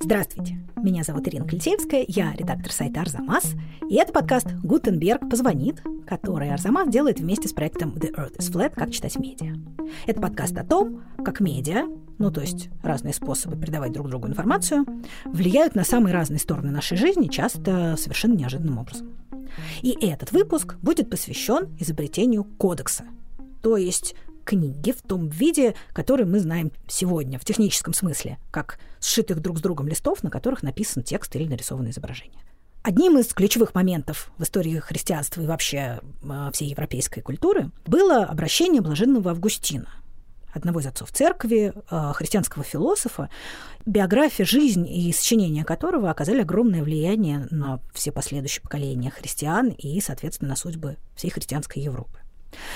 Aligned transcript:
Здравствуйте, 0.00 0.58
меня 0.76 1.04
зовут 1.04 1.28
Ирина 1.28 1.46
Клетеевская, 1.46 2.02
я 2.08 2.32
редактор 2.32 2.72
сайта 2.72 3.02
«Арзамас», 3.02 3.52
и 3.90 3.96
это 3.96 4.10
подкаст 4.10 4.46
«Гутенберг 4.62 5.28
позвонит», 5.28 5.82
который 6.06 6.50
Арзамас 6.50 6.88
делает 6.88 7.20
вместе 7.20 7.46
с 7.46 7.52
проектом 7.52 7.90
«The 7.90 8.14
Earth 8.14 8.38
is 8.38 8.50
Flat. 8.50 8.72
Как 8.74 8.90
читать 8.90 9.18
медиа». 9.18 9.54
Это 10.06 10.20
подкаст 10.20 10.56
о 10.56 10.64
том, 10.64 11.02
как 11.22 11.40
медиа, 11.40 11.84
ну 12.18 12.30
то 12.30 12.40
есть 12.40 12.70
разные 12.82 13.12
способы 13.12 13.56
передавать 13.60 13.92
друг 13.92 14.08
другу 14.08 14.28
информацию, 14.28 14.86
влияют 15.26 15.74
на 15.74 15.84
самые 15.84 16.14
разные 16.14 16.38
стороны 16.38 16.70
нашей 16.70 16.96
жизни, 16.96 17.28
часто 17.28 17.96
совершенно 17.98 18.34
неожиданным 18.34 18.78
образом. 18.78 19.08
И 19.82 19.96
этот 20.06 20.32
выпуск 20.32 20.76
будет 20.82 21.10
посвящен 21.10 21.76
изобретению 21.78 22.44
кодекса, 22.44 23.04
то 23.62 23.76
есть 23.76 24.14
книги 24.44 24.92
в 24.92 25.02
том 25.02 25.28
виде, 25.28 25.74
который 25.92 26.24
мы 26.24 26.40
знаем 26.40 26.72
сегодня, 26.86 27.38
в 27.38 27.44
техническом 27.44 27.92
смысле, 27.92 28.38
как 28.50 28.78
сшитых 28.98 29.40
друг 29.40 29.58
с 29.58 29.60
другом 29.60 29.88
листов, 29.88 30.22
на 30.22 30.30
которых 30.30 30.62
написан 30.62 31.02
текст 31.02 31.36
или 31.36 31.46
нарисовано 31.46 31.90
изображение. 31.90 32.40
Одним 32.82 33.18
из 33.18 33.26
ключевых 33.34 33.74
моментов 33.74 34.30
в 34.38 34.44
истории 34.44 34.78
христианства 34.78 35.42
и 35.42 35.46
вообще 35.46 36.00
э, 36.22 36.50
всей 36.54 36.70
европейской 36.70 37.20
культуры 37.20 37.70
было 37.86 38.24
обращение 38.24 38.80
блаженного 38.80 39.32
Августина, 39.32 39.90
одного 40.52 40.80
из 40.80 40.86
отцов 40.86 41.12
церкви, 41.12 41.72
э, 41.90 42.12
христианского 42.14 42.64
философа, 42.64 43.28
биография, 43.86 44.44
жизнь 44.44 44.86
и 44.88 45.12
сочинения 45.12 45.64
которого 45.64 46.10
оказали 46.10 46.42
огромное 46.42 46.82
влияние 46.82 47.46
на 47.50 47.80
все 47.92 48.12
последующие 48.12 48.62
поколения 48.62 49.10
христиан 49.10 49.68
и, 49.68 50.00
соответственно, 50.00 50.50
на 50.50 50.56
судьбы 50.56 50.96
всей 51.14 51.30
христианской 51.30 51.82
Европы. 51.82 52.18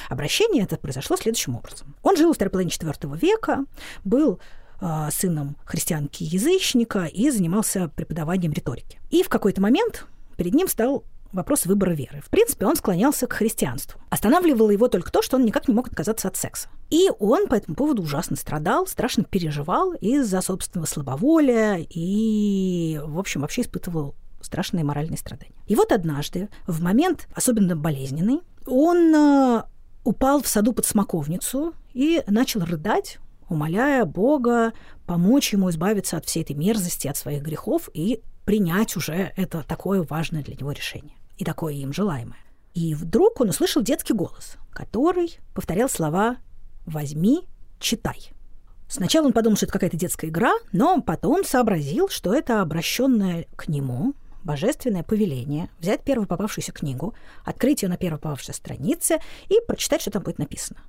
Обращение 0.08 0.64
это 0.64 0.76
произошло 0.76 1.16
следующим 1.16 1.56
образом. 1.56 1.94
Он 2.02 2.16
жил 2.16 2.32
в 2.32 2.36
второй 2.36 2.50
половине 2.50 2.70
IV 2.70 3.18
века, 3.18 3.64
был 4.04 4.38
э, 4.80 5.08
сыном 5.10 5.56
христианки-язычника 5.64 7.06
и 7.06 7.30
занимался 7.30 7.88
преподаванием 7.88 8.52
риторики. 8.52 9.00
И 9.10 9.22
в 9.22 9.28
какой-то 9.28 9.60
момент 9.60 10.06
перед 10.36 10.54
ним 10.54 10.68
стал 10.68 11.04
вопрос 11.32 11.66
выбора 11.66 11.92
веры. 11.92 12.20
В 12.20 12.30
принципе, 12.30 12.66
он 12.66 12.76
склонялся 12.76 13.26
к 13.26 13.32
христианству. 13.32 14.00
Останавливало 14.10 14.70
его 14.70 14.88
только 14.88 15.10
то, 15.10 15.22
что 15.22 15.36
он 15.36 15.44
никак 15.44 15.68
не 15.68 15.74
мог 15.74 15.88
отказаться 15.88 16.28
от 16.28 16.36
секса. 16.36 16.68
И 16.90 17.10
он 17.18 17.48
по 17.48 17.54
этому 17.54 17.74
поводу 17.74 18.02
ужасно 18.02 18.36
страдал, 18.36 18.86
страшно 18.86 19.24
переживал 19.24 19.92
из-за 19.94 20.40
собственного 20.42 20.86
слабоволия 20.86 21.86
и, 21.88 23.00
в 23.02 23.18
общем, 23.18 23.40
вообще 23.40 23.62
испытывал 23.62 24.14
страшные 24.40 24.84
моральные 24.84 25.18
страдания. 25.18 25.54
И 25.66 25.74
вот 25.74 25.92
однажды, 25.92 26.48
в 26.66 26.82
момент 26.82 27.28
особенно 27.34 27.76
болезненный, 27.76 28.40
он 28.66 29.14
э, 29.14 29.62
упал 30.04 30.42
в 30.42 30.48
саду 30.48 30.72
под 30.72 30.84
смоковницу 30.84 31.74
и 31.94 32.22
начал 32.26 32.60
рыдать, 32.64 33.18
умоляя 33.48 34.04
Бога 34.04 34.72
помочь 35.06 35.52
ему 35.52 35.70
избавиться 35.70 36.16
от 36.16 36.26
всей 36.26 36.42
этой 36.42 36.56
мерзости, 36.56 37.06
от 37.06 37.16
своих 37.16 37.42
грехов 37.42 37.88
и 37.94 38.20
принять 38.44 38.96
уже 38.96 39.32
это 39.36 39.62
такое 39.62 40.02
важное 40.02 40.42
для 40.42 40.54
него 40.54 40.72
решение 40.72 41.16
и 41.38 41.44
такое 41.44 41.74
им 41.74 41.92
желаемое. 41.92 42.38
И 42.74 42.94
вдруг 42.94 43.40
он 43.40 43.50
услышал 43.50 43.82
детский 43.82 44.14
голос, 44.14 44.56
который 44.70 45.38
повторял 45.54 45.88
слова 45.88 46.36
«возьми, 46.86 47.48
читай». 47.78 48.32
Сначала 48.88 49.26
он 49.26 49.32
подумал, 49.32 49.56
что 49.56 49.66
это 49.66 49.72
какая-то 49.72 49.96
детская 49.96 50.28
игра, 50.28 50.52
но 50.72 51.00
потом 51.00 51.44
сообразил, 51.44 52.08
что 52.08 52.34
это 52.34 52.60
обращенная 52.60 53.46
к 53.56 53.68
нему 53.68 54.14
божественное 54.44 55.02
повеление 55.02 55.68
взять 55.78 56.02
первую 56.02 56.26
попавшуюся 56.26 56.72
книгу, 56.72 57.14
открыть 57.44 57.82
ее 57.82 57.88
на 57.88 57.96
первой 57.96 58.18
попавшейся 58.18 58.52
странице 58.52 59.18
и 59.48 59.60
прочитать, 59.66 60.02
что 60.02 60.10
там 60.10 60.22
будет 60.22 60.38
написано. 60.38 60.80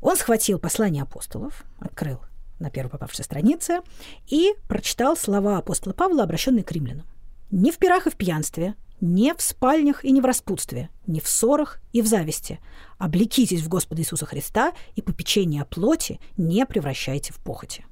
Он 0.00 0.16
схватил 0.16 0.58
послание 0.58 1.04
апостолов, 1.04 1.64
открыл 1.78 2.20
на 2.58 2.70
первой 2.70 2.90
попавшейся 2.90 3.22
странице 3.24 3.80
и 4.26 4.54
прочитал 4.68 5.16
слова 5.16 5.58
апостола 5.58 5.92
Павла, 5.92 6.24
обращенные 6.24 6.64
к 6.64 6.72
римлянам. 6.72 7.06
«Не 7.50 7.70
в 7.70 7.78
пирах 7.78 8.06
и 8.06 8.10
в 8.10 8.16
пьянстве, 8.16 8.74
не 9.02 9.34
в 9.34 9.42
спальнях 9.42 10.04
и 10.04 10.12
не 10.12 10.22
в 10.22 10.24
распутстве, 10.24 10.88
не 11.06 11.20
в 11.20 11.28
ссорах 11.28 11.80
и 11.92 12.00
в 12.00 12.06
зависти. 12.06 12.60
Облекитесь 12.98 13.60
в 13.60 13.68
Господа 13.68 14.00
Иисуса 14.00 14.24
Христа 14.24 14.72
и 14.94 15.02
попечение 15.02 15.62
о 15.62 15.66
плоти 15.66 16.20
не 16.38 16.64
превращайте 16.64 17.34
в 17.34 17.36
похоти». 17.36 17.84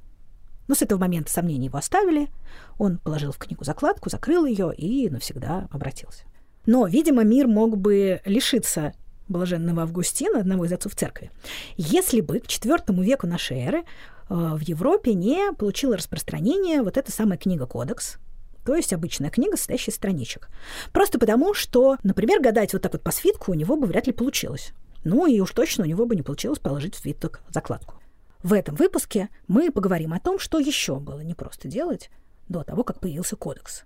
Но 0.69 0.77
с 0.77 0.83
этого 0.83 1.01
момента 1.01 1.33
сомнения 1.33 1.67
его 1.67 1.79
оставили. 1.79 2.29
Он 2.79 2.99
положил 2.99 3.33
в 3.33 3.39
книгу 3.39 3.65
закладку, 3.65 4.09
закрыл 4.09 4.47
ее 4.47 4.73
и 4.73 5.11
навсегда 5.11 5.67
обратился. 5.73 6.23
Но, 6.65 6.87
видимо, 6.87 7.25
мир 7.25 7.49
мог 7.49 7.77
бы 7.77 8.21
лишиться 8.25 8.93
блаженного 9.27 9.83
Августина, 9.83 10.39
одного 10.39 10.67
из 10.67 10.73
отцов 10.73 10.95
церкви, 10.95 11.33
если 11.77 12.21
бы 12.21 12.39
к 12.39 12.47
IV 12.47 13.03
веку 13.03 13.27
нашей 13.27 13.59
эры 13.59 13.79
э, 13.79 13.85
в 14.29 14.61
Европе 14.61 15.15
не 15.15 15.53
получила 15.55 15.97
распространение 15.97 16.83
вот 16.83 16.97
эта 16.97 17.11
самая 17.11 17.37
книга 17.37 17.67
«Кодекс», 17.67 18.19
то 18.71 18.77
есть 18.77 18.93
обычная 18.93 19.31
книга, 19.31 19.57
состоящая 19.57 19.91
из 19.91 19.97
страничек. 19.97 20.49
Просто 20.93 21.19
потому, 21.19 21.55
что, 21.55 21.97
например, 22.05 22.41
гадать 22.41 22.73
вот 22.73 22.83
так 22.83 22.93
вот 22.93 23.03
по 23.03 23.11
свитку 23.11 23.51
у 23.51 23.55
него 23.57 23.75
бы 23.75 23.89
вряд 23.89 24.07
ли 24.07 24.13
получилось. 24.13 24.75
Ну 25.03 25.27
и 25.27 25.41
уж 25.41 25.51
точно 25.51 25.83
у 25.83 25.89
него 25.89 26.07
бы 26.07 26.15
не 26.15 26.23
получилось 26.23 26.61
положить 26.61 26.95
в 26.95 27.01
свиток 27.01 27.41
закладку. 27.51 27.97
В 28.45 28.53
этом 28.53 28.77
выпуске 28.77 29.29
мы 29.49 29.73
поговорим 29.73 30.13
о 30.13 30.21
том, 30.21 30.39
что 30.39 30.61
еще 30.61 31.01
было 31.01 31.19
непросто 31.19 31.67
делать 31.67 32.13
до 32.49 32.63
того, 32.63 32.85
как 32.85 33.01
появился 33.01 33.35
кодекс, 33.35 33.83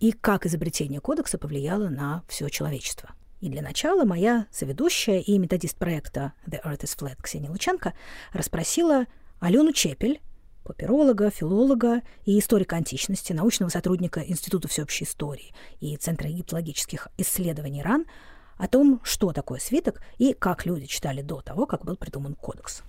и 0.00 0.10
как 0.10 0.46
изобретение 0.46 1.00
кодекса 1.00 1.38
повлияло 1.38 1.88
на 1.88 2.24
все 2.26 2.48
человечество. 2.48 3.10
И 3.40 3.48
для 3.48 3.62
начала 3.62 4.04
моя 4.04 4.48
соведущая 4.50 5.20
и 5.20 5.38
методист 5.38 5.78
проекта 5.78 6.32
The 6.44 6.60
Earth 6.64 6.80
is 6.80 6.98
Flat 6.98 7.22
Ксения 7.22 7.50
Лученко 7.50 7.94
расспросила 8.32 9.06
Алену 9.38 9.72
Чепель, 9.72 10.20
папиролога, 10.68 11.30
филолога 11.30 12.02
и 12.24 12.38
историка 12.38 12.76
античности, 12.76 13.32
научного 13.32 13.70
сотрудника 13.70 14.20
Института 14.20 14.68
всеобщей 14.68 15.04
истории 15.04 15.54
и 15.80 15.96
Центра 15.96 16.28
египтологических 16.28 17.08
исследований 17.16 17.82
РАН, 17.82 18.04
о 18.58 18.68
том, 18.68 19.00
что 19.02 19.32
такое 19.32 19.60
свиток 19.60 20.00
и 20.18 20.34
как 20.34 20.66
люди 20.66 20.86
читали 20.86 21.22
до 21.22 21.40
того, 21.40 21.64
как 21.66 21.84
был 21.84 21.96
придуман 21.96 22.34
кодекс. 22.34 22.82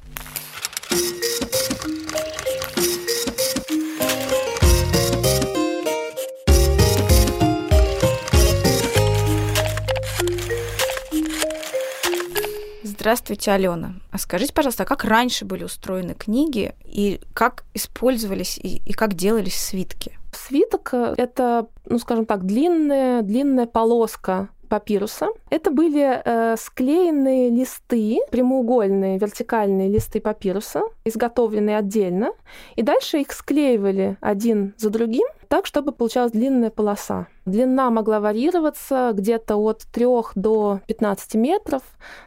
Здравствуйте, 12.99 13.51
Алена. 13.51 13.93
А 14.11 14.17
скажите, 14.17 14.51
пожалуйста, 14.51 14.83
а 14.83 14.85
как 14.85 15.05
раньше 15.05 15.45
были 15.45 15.63
устроены 15.63 16.15
книги 16.15 16.75
и 16.83 17.21
как 17.33 17.63
использовались 17.73 18.57
и, 18.57 18.81
и 18.85 18.91
как 18.91 19.13
делались 19.13 19.55
свитки? 19.55 20.19
Свиток— 20.33 20.93
это, 20.93 21.67
ну, 21.85 21.97
скажем 21.97 22.25
так, 22.25 22.45
длинная, 22.45 23.21
длинная 23.21 23.67
полоска 23.67 24.49
папируса. 24.69 25.27
Это 25.49 25.71
были 25.71 26.21
э, 26.23 26.55
склеенные 26.57 27.49
листы, 27.49 28.19
прямоугольные 28.31 29.17
вертикальные 29.17 29.89
листы 29.89 30.21
папируса, 30.21 30.83
изготовленные 31.03 31.77
отдельно, 31.77 32.31
и 32.75 32.81
дальше 32.81 33.19
их 33.19 33.31
склеивали 33.31 34.17
один 34.21 34.73
за 34.77 34.89
другим 34.89 35.27
так, 35.49 35.65
чтобы 35.65 35.91
получалась 35.91 36.31
длинная 36.31 36.69
полоса. 36.69 37.27
Длина 37.45 37.89
могла 37.89 38.19
варьироваться 38.19 39.11
где-то 39.15 39.57
от 39.57 39.81
3 39.91 40.05
до 40.35 40.79
15 40.85 41.35
метров, 41.35 41.81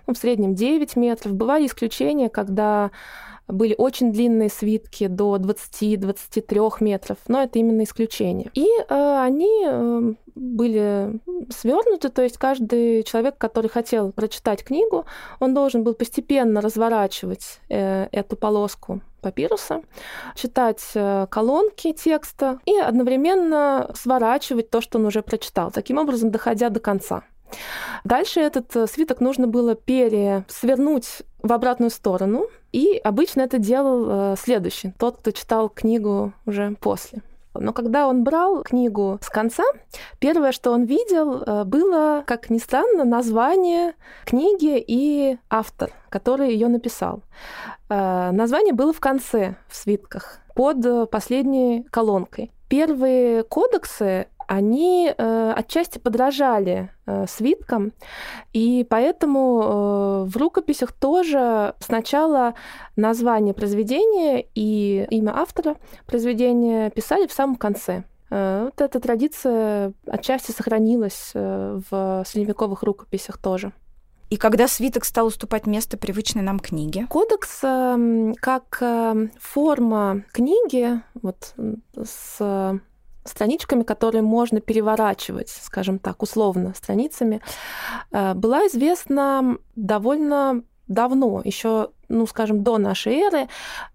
ну, 0.08 0.14
в 0.14 0.18
среднем 0.18 0.56
9 0.56 0.96
метров. 0.96 1.32
Бывали 1.32 1.66
исключения, 1.66 2.28
когда 2.28 2.90
были 3.48 3.74
очень 3.76 4.12
длинные 4.12 4.48
свитки 4.48 5.06
до 5.06 5.36
20-23 5.36 6.76
метров, 6.80 7.18
но 7.28 7.42
это 7.42 7.58
именно 7.58 7.82
исключение. 7.82 8.50
И 8.54 8.66
э, 8.66 9.18
они 9.20 9.64
э, 9.66 10.14
были 10.34 11.20
свернуты, 11.50 12.08
то 12.08 12.22
есть 12.22 12.38
каждый 12.38 13.02
человек, 13.02 13.38
который 13.38 13.68
хотел 13.68 14.12
прочитать 14.12 14.64
книгу, 14.64 15.06
он 15.40 15.54
должен 15.54 15.82
был 15.84 15.94
постепенно 15.94 16.60
разворачивать 16.60 17.60
э, 17.68 18.08
эту 18.12 18.36
полоску 18.36 19.00
папируса, 19.20 19.82
читать 20.34 20.82
э, 20.94 21.26
колонки 21.30 21.92
текста 21.92 22.58
и 22.66 22.76
одновременно 22.76 23.90
сворачивать 23.94 24.70
то, 24.70 24.80
что 24.80 24.98
он 24.98 25.06
уже 25.06 25.22
прочитал, 25.22 25.70
таким 25.70 25.98
образом 25.98 26.30
доходя 26.30 26.68
до 26.68 26.80
конца. 26.80 27.22
Дальше 28.04 28.40
этот 28.40 28.74
э, 28.76 28.86
свиток 28.86 29.20
нужно 29.20 29.46
было 29.46 29.74
пересвернуть 29.74 31.22
в 31.42 31.52
обратную 31.52 31.90
сторону, 31.90 32.48
и 32.72 33.00
обычно 33.02 33.42
это 33.42 33.58
делал 33.58 34.06
э, 34.32 34.36
следующий, 34.38 34.92
тот, 34.98 35.18
кто 35.18 35.30
читал 35.30 35.68
книгу 35.68 36.32
уже 36.46 36.76
после. 36.80 37.22
Но 37.54 37.74
когда 37.74 38.08
он 38.08 38.24
брал 38.24 38.62
книгу 38.62 39.18
с 39.20 39.28
конца, 39.28 39.64
первое, 40.18 40.52
что 40.52 40.72
он 40.72 40.84
видел, 40.84 41.42
э, 41.42 41.64
было, 41.64 42.24
как 42.26 42.50
ни 42.50 42.58
странно, 42.58 43.04
название 43.04 43.94
книги 44.24 44.82
и 44.84 45.38
автор, 45.50 45.92
который 46.08 46.52
ее 46.52 46.68
написал. 46.68 47.22
Название 47.88 48.72
было 48.72 48.94
в 48.94 49.00
конце 49.00 49.56
в 49.68 49.76
свитках 49.76 50.38
под 50.54 51.10
последней 51.10 51.84
колонкой. 51.90 52.50
Первые 52.68 53.42
кодексы, 53.42 54.28
они 54.48 55.12
э, 55.16 55.52
отчасти 55.56 55.98
подражали 55.98 56.90
э, 57.06 57.26
свиткам, 57.28 57.92
и 58.52 58.86
поэтому 58.88 59.62
э, 59.62 60.30
в 60.30 60.36
рукописях 60.36 60.92
тоже 60.92 61.74
сначала 61.80 62.54
название 62.96 63.54
произведения 63.54 64.46
и 64.54 65.06
имя 65.10 65.36
автора 65.36 65.76
произведения 66.06 66.90
писали 66.90 67.26
в 67.26 67.32
самом 67.32 67.56
конце. 67.56 68.04
Э, 68.30 68.64
вот 68.64 68.80
эта 68.80 68.98
традиция 68.98 69.92
отчасти 70.06 70.52
сохранилась 70.52 71.32
э, 71.34 71.80
в 71.90 72.24
средневековых 72.26 72.82
рукописях 72.82 73.36
тоже. 73.36 73.72
И 74.30 74.38
когда 74.38 74.66
свиток 74.66 75.04
стал 75.04 75.26
уступать 75.26 75.66
место 75.66 75.98
привычной 75.98 76.40
нам 76.40 76.58
книге? 76.58 77.06
Кодекс 77.10 77.62
эм, 77.62 78.34
как 78.40 78.78
э, 78.80 79.28
форма 79.38 80.24
книги, 80.32 81.02
вот 81.20 81.54
с 82.02 82.80
страничками, 83.24 83.82
которые 83.82 84.22
можно 84.22 84.60
переворачивать, 84.60 85.48
скажем 85.48 85.98
так, 85.98 86.22
условно 86.22 86.74
страницами, 86.74 87.40
была 88.10 88.66
известна 88.66 89.58
довольно 89.76 90.62
давно, 90.88 91.40
еще, 91.44 91.90
ну, 92.08 92.26
скажем, 92.26 92.62
до 92.62 92.78
нашей 92.78 93.14
эры. 93.14 93.48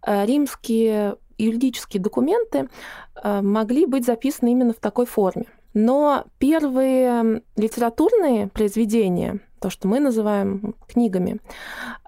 Римские 0.05 1.17
юридические 1.37 2.01
документы 2.01 2.69
э, 3.15 3.41
могли 3.41 3.85
быть 3.85 4.05
записаны 4.05 4.51
именно 4.51 4.73
в 4.73 4.79
такой 4.79 5.05
форме. 5.05 5.45
Но 5.73 6.25
первые 6.39 7.43
литературные 7.55 8.47
произведения, 8.47 9.39
то, 9.59 9.69
что 9.69 9.87
мы 9.87 9.99
называем 9.99 10.75
книгами, 10.87 11.39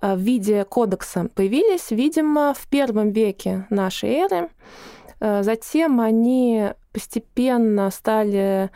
э, 0.02 0.16
в 0.16 0.20
виде 0.20 0.66
кодекса 0.66 1.30
появились, 1.36 1.92
видимо, 1.92 2.54
в 2.54 2.68
первом 2.68 3.12
веке 3.12 3.68
нашей 3.70 4.10
эры. 4.10 4.50
Э, 5.20 5.44
затем 5.44 6.02
они 6.02 6.72
постепенно 6.92 7.90
стали 7.92 8.70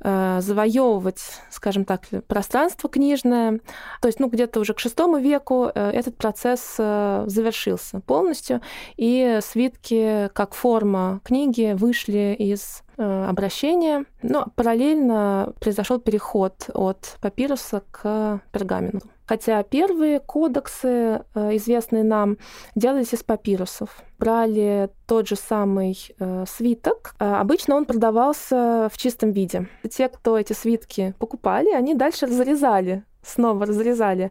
Э, 0.00 0.40
завоевывать, 0.42 1.20
скажем 1.50 1.86
так, 1.86 2.02
пространство 2.28 2.88
книжное. 2.90 3.60
То 4.02 4.08
есть, 4.08 4.20
ну, 4.20 4.28
где-то 4.28 4.60
уже 4.60 4.74
к 4.74 4.78
VI 4.78 5.20
веку 5.20 5.70
э, 5.74 5.90
этот 5.90 6.16
процесс 6.18 6.76
э, 6.78 7.24
завершился 7.26 8.00
полностью, 8.00 8.60
и 8.96 9.40
свитки 9.42 10.28
как 10.34 10.54
форма 10.54 11.20
книги 11.24 11.74
вышли 11.74 12.36
из 12.38 12.82
обращения. 12.98 14.04
Но 14.22 14.46
параллельно 14.54 15.52
произошел 15.60 15.98
переход 15.98 16.70
от 16.74 17.16
папируса 17.20 17.82
к 17.90 18.40
пергаменту. 18.52 19.08
Хотя 19.26 19.62
первые 19.64 20.20
кодексы, 20.20 21.24
э, 21.34 21.56
известные 21.56 22.04
нам, 22.04 22.38
делались 22.76 23.12
из 23.12 23.24
папирусов. 23.24 24.02
Брали 24.20 24.88
тот 25.06 25.26
же 25.26 25.34
самый 25.34 25.98
э, 26.18 26.44
свиток. 26.46 27.14
Э, 27.18 27.34
обычно 27.34 27.74
он 27.74 27.86
продавался 27.86 28.88
в 28.92 28.96
чистом 28.96 29.32
виде. 29.32 29.68
Те, 29.90 30.08
кто 30.08 30.38
эти 30.38 30.52
свитки 30.52 31.14
покупали, 31.18 31.72
они 31.72 31.94
дальше 31.94 32.26
разрезали 32.26 33.02
снова 33.22 33.66
разрезали 33.66 34.30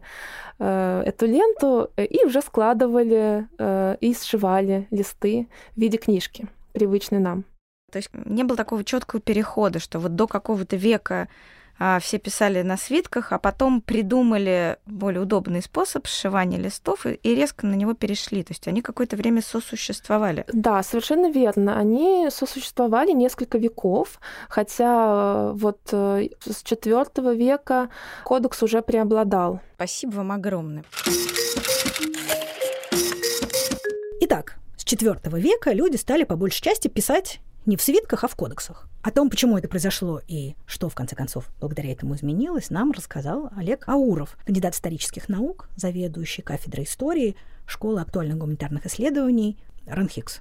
э, 0.58 1.02
эту 1.04 1.26
ленту 1.26 1.90
и 1.98 2.24
уже 2.24 2.40
складывали 2.40 3.46
э, 3.58 3.96
и 4.00 4.14
сшивали 4.14 4.88
листы 4.90 5.48
в 5.76 5.80
виде 5.80 5.98
книжки, 5.98 6.48
привычной 6.72 7.18
нам. 7.18 7.44
То 7.90 7.98
есть 7.98 8.10
не 8.12 8.42
было 8.42 8.56
такого 8.56 8.82
четкого 8.84 9.20
перехода, 9.20 9.78
что 9.78 10.00
вот 10.00 10.16
до 10.16 10.26
какого-то 10.26 10.76
века 10.76 11.28
а, 11.78 12.00
все 12.00 12.18
писали 12.18 12.62
на 12.62 12.76
свитках, 12.76 13.32
а 13.32 13.38
потом 13.38 13.80
придумали 13.80 14.78
более 14.86 15.20
удобный 15.20 15.62
способ 15.62 16.06
сшивания 16.06 16.58
листов 16.58 17.06
и 17.06 17.34
резко 17.34 17.66
на 17.66 17.74
него 17.74 17.94
перешли. 17.94 18.42
То 18.42 18.52
есть 18.52 18.66
они 18.66 18.82
какое-то 18.82 19.16
время 19.16 19.40
сосуществовали. 19.40 20.44
Да, 20.52 20.82
совершенно 20.82 21.30
верно. 21.30 21.78
Они 21.78 22.28
сосуществовали 22.30 23.12
несколько 23.12 23.58
веков, 23.58 24.20
хотя 24.48 25.50
э, 25.50 25.52
вот 25.54 25.78
э, 25.92 26.28
с 26.44 26.64
IV 26.64 27.36
века 27.36 27.90
кодекс 28.24 28.62
уже 28.62 28.82
преобладал. 28.82 29.60
Спасибо 29.76 30.16
вам 30.16 30.32
огромное. 30.32 30.84
Итак, 34.22 34.56
с 34.76 34.84
IV 34.84 35.38
века 35.38 35.72
люди 35.72 35.96
стали 35.96 36.24
по 36.24 36.36
большей 36.36 36.62
части 36.62 36.88
писать 36.88 37.40
не 37.66 37.76
в 37.76 37.82
свитках, 37.82 38.24
а 38.24 38.28
в 38.28 38.36
кодексах. 38.36 38.88
О 39.02 39.10
том, 39.10 39.28
почему 39.28 39.58
это 39.58 39.68
произошло 39.68 40.20
и 40.26 40.54
что, 40.66 40.88
в 40.88 40.94
конце 40.94 41.16
концов, 41.16 41.48
благодаря 41.60 41.92
этому 41.92 42.14
изменилось, 42.14 42.70
нам 42.70 42.92
рассказал 42.92 43.50
Олег 43.56 43.88
Ауров, 43.88 44.36
кандидат 44.44 44.74
исторических 44.74 45.28
наук, 45.28 45.68
заведующий 45.76 46.42
кафедрой 46.42 46.84
истории 46.84 47.36
Школы 47.66 48.00
актуальных 48.00 48.38
гуманитарных 48.38 48.86
исследований 48.86 49.58
РАНХИКС. 49.86 50.40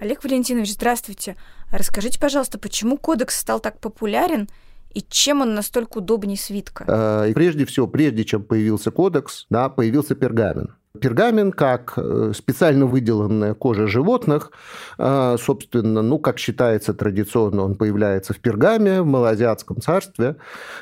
Олег 0.00 0.24
Валентинович, 0.24 0.72
здравствуйте. 0.72 1.36
Расскажите, 1.70 2.18
пожалуйста, 2.18 2.58
почему 2.58 2.98
кодекс 2.98 3.38
стал 3.38 3.60
так 3.60 3.78
популярен 3.78 4.48
и 4.92 5.02
чем 5.02 5.42
он 5.42 5.54
настолько 5.54 5.98
удобнее 5.98 6.36
свитка? 6.36 6.84
Э, 6.88 7.32
прежде 7.34 7.64
всего, 7.66 7.86
прежде 7.86 8.24
чем 8.24 8.42
появился 8.42 8.90
кодекс, 8.90 9.46
да, 9.50 9.68
появился 9.68 10.16
пергамент. 10.16 10.70
Пергамент, 10.98 11.54
как 11.54 11.92
э, 11.96 12.32
специально 12.34 12.84
выделанная 12.84 13.54
кожа 13.54 13.86
животных, 13.86 14.50
э, 14.98 15.36
собственно, 15.38 16.02
ну, 16.02 16.18
как 16.18 16.40
считается 16.40 16.94
традиционно, 16.94 17.62
он 17.62 17.76
появляется 17.76 18.34
в 18.34 18.40
Пергаме, 18.40 19.00
в 19.00 19.06
Малоазиатском 19.06 19.80
царстве. 19.80 20.34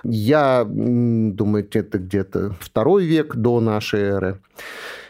Я 0.04 0.64
думаю, 0.66 1.68
это 1.70 1.98
где-то 1.98 2.54
второй 2.58 3.04
век 3.04 3.36
до 3.36 3.60
нашей 3.60 4.00
эры 4.00 4.40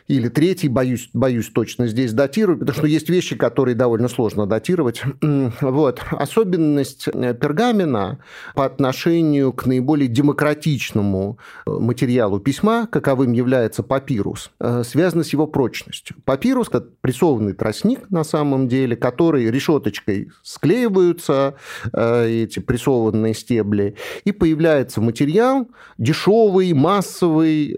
или 0.09 0.29
третий, 0.29 0.69
боюсь, 0.69 1.11
боюсь 1.13 1.51
точно 1.51 1.87
здесь 1.87 2.15
датировать, 2.15 2.61
потому 2.61 2.79
что 2.79 2.87
есть 2.87 3.11
вещи, 3.11 3.37
которые 3.37 3.75
довольно 3.75 4.09
сложно 4.09 4.47
датировать. 4.47 5.03
Вот. 5.61 6.01
Особенность 6.11 7.09
э, 7.09 7.35
пергамена 7.35 8.19
по 8.55 8.65
отношению 8.65 9.53
к 9.53 9.67
наиболее 9.67 10.09
демократичному 10.09 11.39
э, 11.67 11.71
материалу 11.71 12.41
письма, 12.41 12.89
каковым 12.91 13.33
является 13.33 13.83
папирус, 13.83 14.51
э, 14.61 14.83
связана 14.85 15.25
с 15.25 15.33
его 15.33 15.47
прочностью. 15.47 16.17
Папирус, 16.25 16.69
как 16.69 16.97
прессованный 17.01 17.53
тростник 17.53 18.11
на 18.11 18.25
самом 18.25 18.69
деле, 18.69 18.97
который 18.97 19.51
решеточкой 19.51 20.31
склеиваются, 20.43 21.57
эти 21.93 22.61
прессованные 22.61 23.35
стебли, 23.35 23.97
и 24.25 24.33
появляется 24.33 25.01
материал 25.01 25.69
дешевый, 25.99 26.73
массовый. 26.73 27.77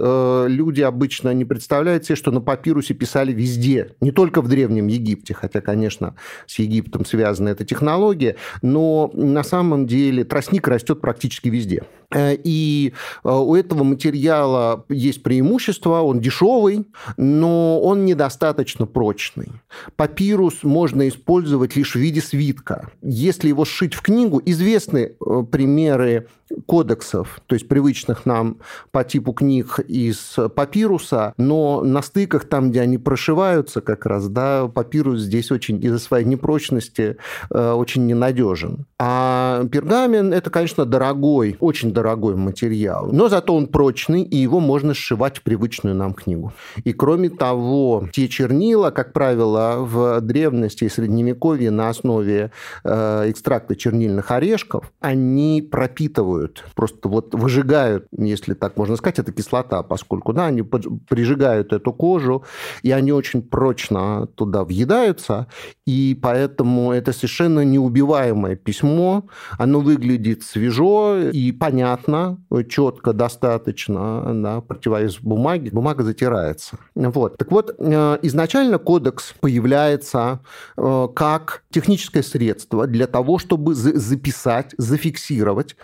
Люди 0.49 0.83
обычно 0.83 1.35
не 1.35 1.45
представляют 1.45 2.05
себе, 2.05 2.17
что 2.21 2.31
на 2.31 2.41
папирусе 2.41 2.95
писали 2.95 3.33
везде, 3.33 3.97
не 4.01 4.13
только 4.13 4.43
в 4.43 4.49
Древнем 4.49 4.87
Египте, 4.87 5.35
хотя, 5.35 5.61
конечно, 5.61 6.15
с 6.47 6.59
Египтом 6.59 7.05
связана 7.05 7.49
эта 7.49 7.65
технология, 7.65 8.37
но 8.63 9.11
на 9.15 9.43
самом 9.43 9.87
деле 9.87 10.25
тростник 10.25 10.69
растет 10.69 11.01
практически 11.01 11.49
везде. 11.49 11.83
Э, 12.13 12.35
и 12.35 12.93
э, 13.25 13.31
у 13.31 13.55
этого 13.55 13.85
материала 13.85 14.85
есть 14.89 15.23
преимущество, 15.23 16.01
он 16.01 16.21
дешевый, 16.21 16.87
но 17.17 17.81
он 17.81 18.05
недостаточно 18.05 18.87
прочный. 18.87 19.49
Папирус 19.97 20.63
можно 20.63 21.09
использовать 21.09 21.77
лишь 21.77 21.95
в 21.95 21.99
виде 21.99 22.21
свитка. 22.21 22.91
Если 23.03 23.49
его 23.49 23.65
сшить 23.65 23.95
в 23.95 24.03
книгу, 24.03 24.43
известны 24.45 25.13
э, 25.19 25.45
примеры 25.51 26.29
кодексов, 26.67 27.41
то 27.47 27.55
есть 27.55 27.69
привычных 27.69 28.27
нам 28.27 28.59
по 28.91 29.05
типу 29.05 29.33
книг 29.33 29.81
из 29.87 30.37
папируса, 30.55 31.35
но 31.37 31.83
на 31.83 32.03
стыках, 32.03 32.45
там, 32.45 32.71
где 32.71 32.81
они 32.81 32.99
прошиваются 32.99 33.81
как 33.81 34.07
раз, 34.07 34.29
да, 34.29 34.69
папирус 34.69 35.21
здесь 35.21 35.51
очень 35.51 35.83
из-за 35.85 35.99
своей 35.99 36.25
непрочности 36.27 37.17
очень 37.51 38.07
ненадежен. 38.07 38.87
А 38.99 39.65
пергамент– 39.71 40.35
это, 40.35 40.51
конечно, 40.51 40.85
дорогой, 40.85 41.57
очень 41.61 41.93
дорогой 41.93 42.37
материал, 42.37 43.11
но 43.13 43.29
зато 43.29 43.55
он 43.55 43.67
прочный, 43.67 44.23
и 44.23 44.37
его 44.37 44.61
можно 44.61 44.95
сшивать 44.95 45.39
в 45.39 45.43
привычную 45.43 45.95
нам 45.95 46.15
книгу. 46.15 46.53
И 46.85 46.93
кроме 46.93 47.31
того, 47.31 48.09
те 48.13 48.29
чернила, 48.29 48.91
как 48.91 49.13
правило, 49.13 49.77
в 49.79 50.21
древности 50.21 50.85
и 50.85 50.89
средневековье 50.89 51.71
на 51.71 51.89
основе 51.89 52.51
э, 52.85 53.31
экстракта 53.31 53.77
чернильных 53.77 54.31
орешков, 54.31 54.93
они 55.01 55.63
пропитывают, 55.63 56.40
просто 56.75 57.09
вот 57.09 57.35
выжигают, 57.35 58.07
если 58.17 58.55
так 58.55 58.77
можно 58.77 58.97
сказать, 58.97 59.19
это 59.19 59.33
кислота, 59.33 59.83
поскольку 59.83 60.33
да, 60.33 60.47
они 60.47 60.63
прижигают 60.63 61.73
эту 61.73 61.93
кожу, 61.93 62.45
и 62.83 62.91
они 62.91 63.13
очень 63.13 63.43
прочно 63.43 64.27
туда 64.35 64.65
въедаются, 64.65 65.47
и 65.87 66.19
поэтому 66.21 66.93
это 66.93 67.13
совершенно 67.13 67.65
неубиваемое 67.65 68.57
письмо, 68.57 69.25
оно 69.59 69.81
выглядит 69.81 70.43
свежо 70.43 71.17
и 71.33 71.53
понятно, 71.53 72.39
четко, 72.69 73.13
достаточно, 73.13 74.33
да, 74.43 74.61
противовес 74.61 75.19
бумаги, 75.21 75.71
бумага 75.71 76.05
затирается. 76.05 76.79
Вот. 76.95 77.37
Так 77.37 77.51
вот, 77.51 77.75
э, 77.79 78.19
изначально 78.23 78.79
кодекс 78.79 79.35
появляется 79.41 80.41
э, 80.77 81.09
как 81.15 81.63
техническое 81.71 82.23
средство 82.23 82.87
для 82.87 83.07
того, 83.07 83.39
чтобы 83.39 83.75
записать, 83.75 84.75
зафиксировать 84.79 85.77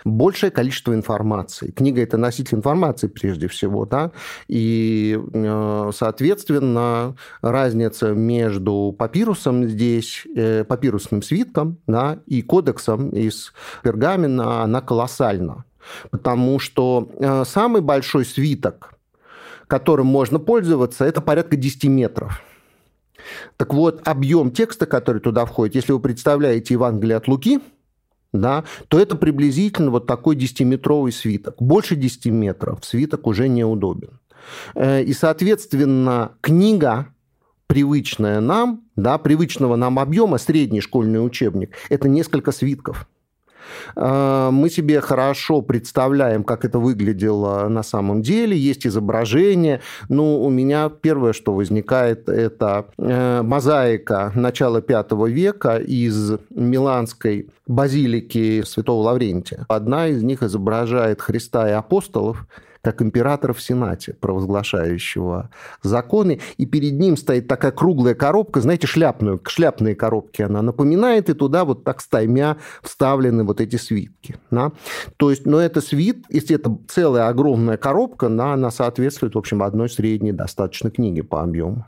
большее 0.46 0.50
количество 0.50 0.94
информации. 0.94 1.70
Книга– 1.70 2.02
это 2.02 2.16
носитель 2.16 2.56
информации 2.56 3.08
прежде 3.08 3.46
всего, 3.48 3.86
да, 3.86 4.10
и, 4.48 5.18
э, 5.32 5.90
соответственно, 5.94 7.14
разница 7.42 8.12
между 8.14 8.94
папирусом 8.98 9.68
здесь, 9.68 10.26
папирусным 10.68 11.22
свитком, 11.22 11.78
да, 11.86 12.18
и 12.26 12.42
кодексом 12.42 13.10
из 13.10 13.52
пергамена, 13.82 14.62
она 14.62 14.80
колоссальна. 14.80 15.64
Потому 16.10 16.58
что 16.58 17.08
э, 17.18 17.44
самый 17.44 17.80
большой 17.80 18.24
свиток, 18.24 18.94
которым 19.68 20.06
можно 20.06 20.38
пользоваться, 20.38 21.04
это 21.04 21.20
порядка 21.20 21.56
10 21.56 21.84
метров. 21.84 22.42
Так 23.56 23.74
вот, 23.74 24.08
объем 24.08 24.50
текста, 24.50 24.86
который 24.86 25.20
туда 25.20 25.44
входит, 25.44 25.74
если 25.74 25.92
вы 25.92 26.00
представляете 26.00 26.74
Евангелие 26.74 27.16
от 27.16 27.28
Луки, 27.28 27.60
да, 28.32 28.64
то 28.88 28.98
это 28.98 29.16
приблизительно 29.16 29.90
вот 29.90 30.06
такой 30.06 30.36
10-метровый 30.36 31.12
свиток. 31.12 31.56
Больше 31.60 31.96
10 31.96 32.26
метров 32.26 32.84
свиток 32.84 33.26
уже 33.26 33.48
неудобен. 33.48 34.20
Э, 34.74 35.02
и, 35.02 35.12
соответственно, 35.12 36.32
книга, 36.40 37.08
привычная 37.66 38.40
нам, 38.40 38.84
да, 38.96 39.18
привычного 39.18 39.76
нам 39.76 39.98
объема, 39.98 40.38
средний 40.38 40.80
школьный 40.80 41.24
учебник, 41.24 41.74
это 41.88 42.08
несколько 42.08 42.52
свитков. 42.52 43.08
А, 43.94 44.50
мы 44.50 44.70
себе 44.70 45.00
хорошо 45.00 45.62
представляем, 45.62 46.44
как 46.44 46.64
это 46.64 46.78
выглядело 46.78 47.68
на 47.68 47.82
самом 47.82 48.22
деле. 48.22 48.56
Есть 48.56 48.86
изображение. 48.86 49.80
Ну, 50.08 50.42
у 50.42 50.50
меня 50.50 50.88
первое, 50.88 51.32
что 51.32 51.54
возникает, 51.54 52.28
это 52.28 52.86
э, 52.98 53.42
мозаика 53.42 54.32
начала 54.34 54.80
V 54.80 55.30
века 55.30 55.76
из 55.76 56.32
Миланской 56.50 57.48
базилики 57.66 58.62
Святого 58.64 59.02
Лаврентия. 59.02 59.66
Одна 59.68 60.08
из 60.08 60.22
них 60.22 60.42
изображает 60.42 61.20
Христа 61.20 61.68
и 61.68 61.72
апостолов, 61.72 62.46
как 62.86 63.02
императора 63.02 63.52
в 63.52 63.60
Сенате, 63.60 64.12
провозглашающего 64.12 65.50
законы, 65.82 66.40
и 66.56 66.66
перед 66.66 66.92
ним 66.92 67.16
стоит 67.16 67.48
такая 67.48 67.72
круглая 67.72 68.14
коробка, 68.14 68.60
знаете, 68.60 68.86
шляпную, 68.86 69.40
шляпные 69.44 69.96
коробки 69.96 70.42
она 70.42 70.62
напоминает, 70.62 71.28
и 71.28 71.34
туда 71.34 71.64
вот 71.64 71.82
так 71.82 72.00
стаймя 72.00 72.58
вставлены 72.82 73.42
вот 73.42 73.60
эти 73.60 73.74
свитки. 73.74 74.36
Да? 74.52 74.70
То 75.16 75.30
есть, 75.30 75.46
но 75.46 75.58
это 75.58 75.80
свит, 75.80 76.26
если 76.28 76.54
это 76.54 76.78
целая 76.86 77.26
огромная 77.26 77.76
коробка, 77.76 78.28
да, 78.28 78.52
она 78.52 78.70
соответствует, 78.70 79.34
в 79.34 79.38
общем, 79.38 79.64
одной 79.64 79.90
средней 79.90 80.30
достаточно 80.30 80.88
книги 80.88 81.22
по 81.22 81.42
объему. 81.42 81.86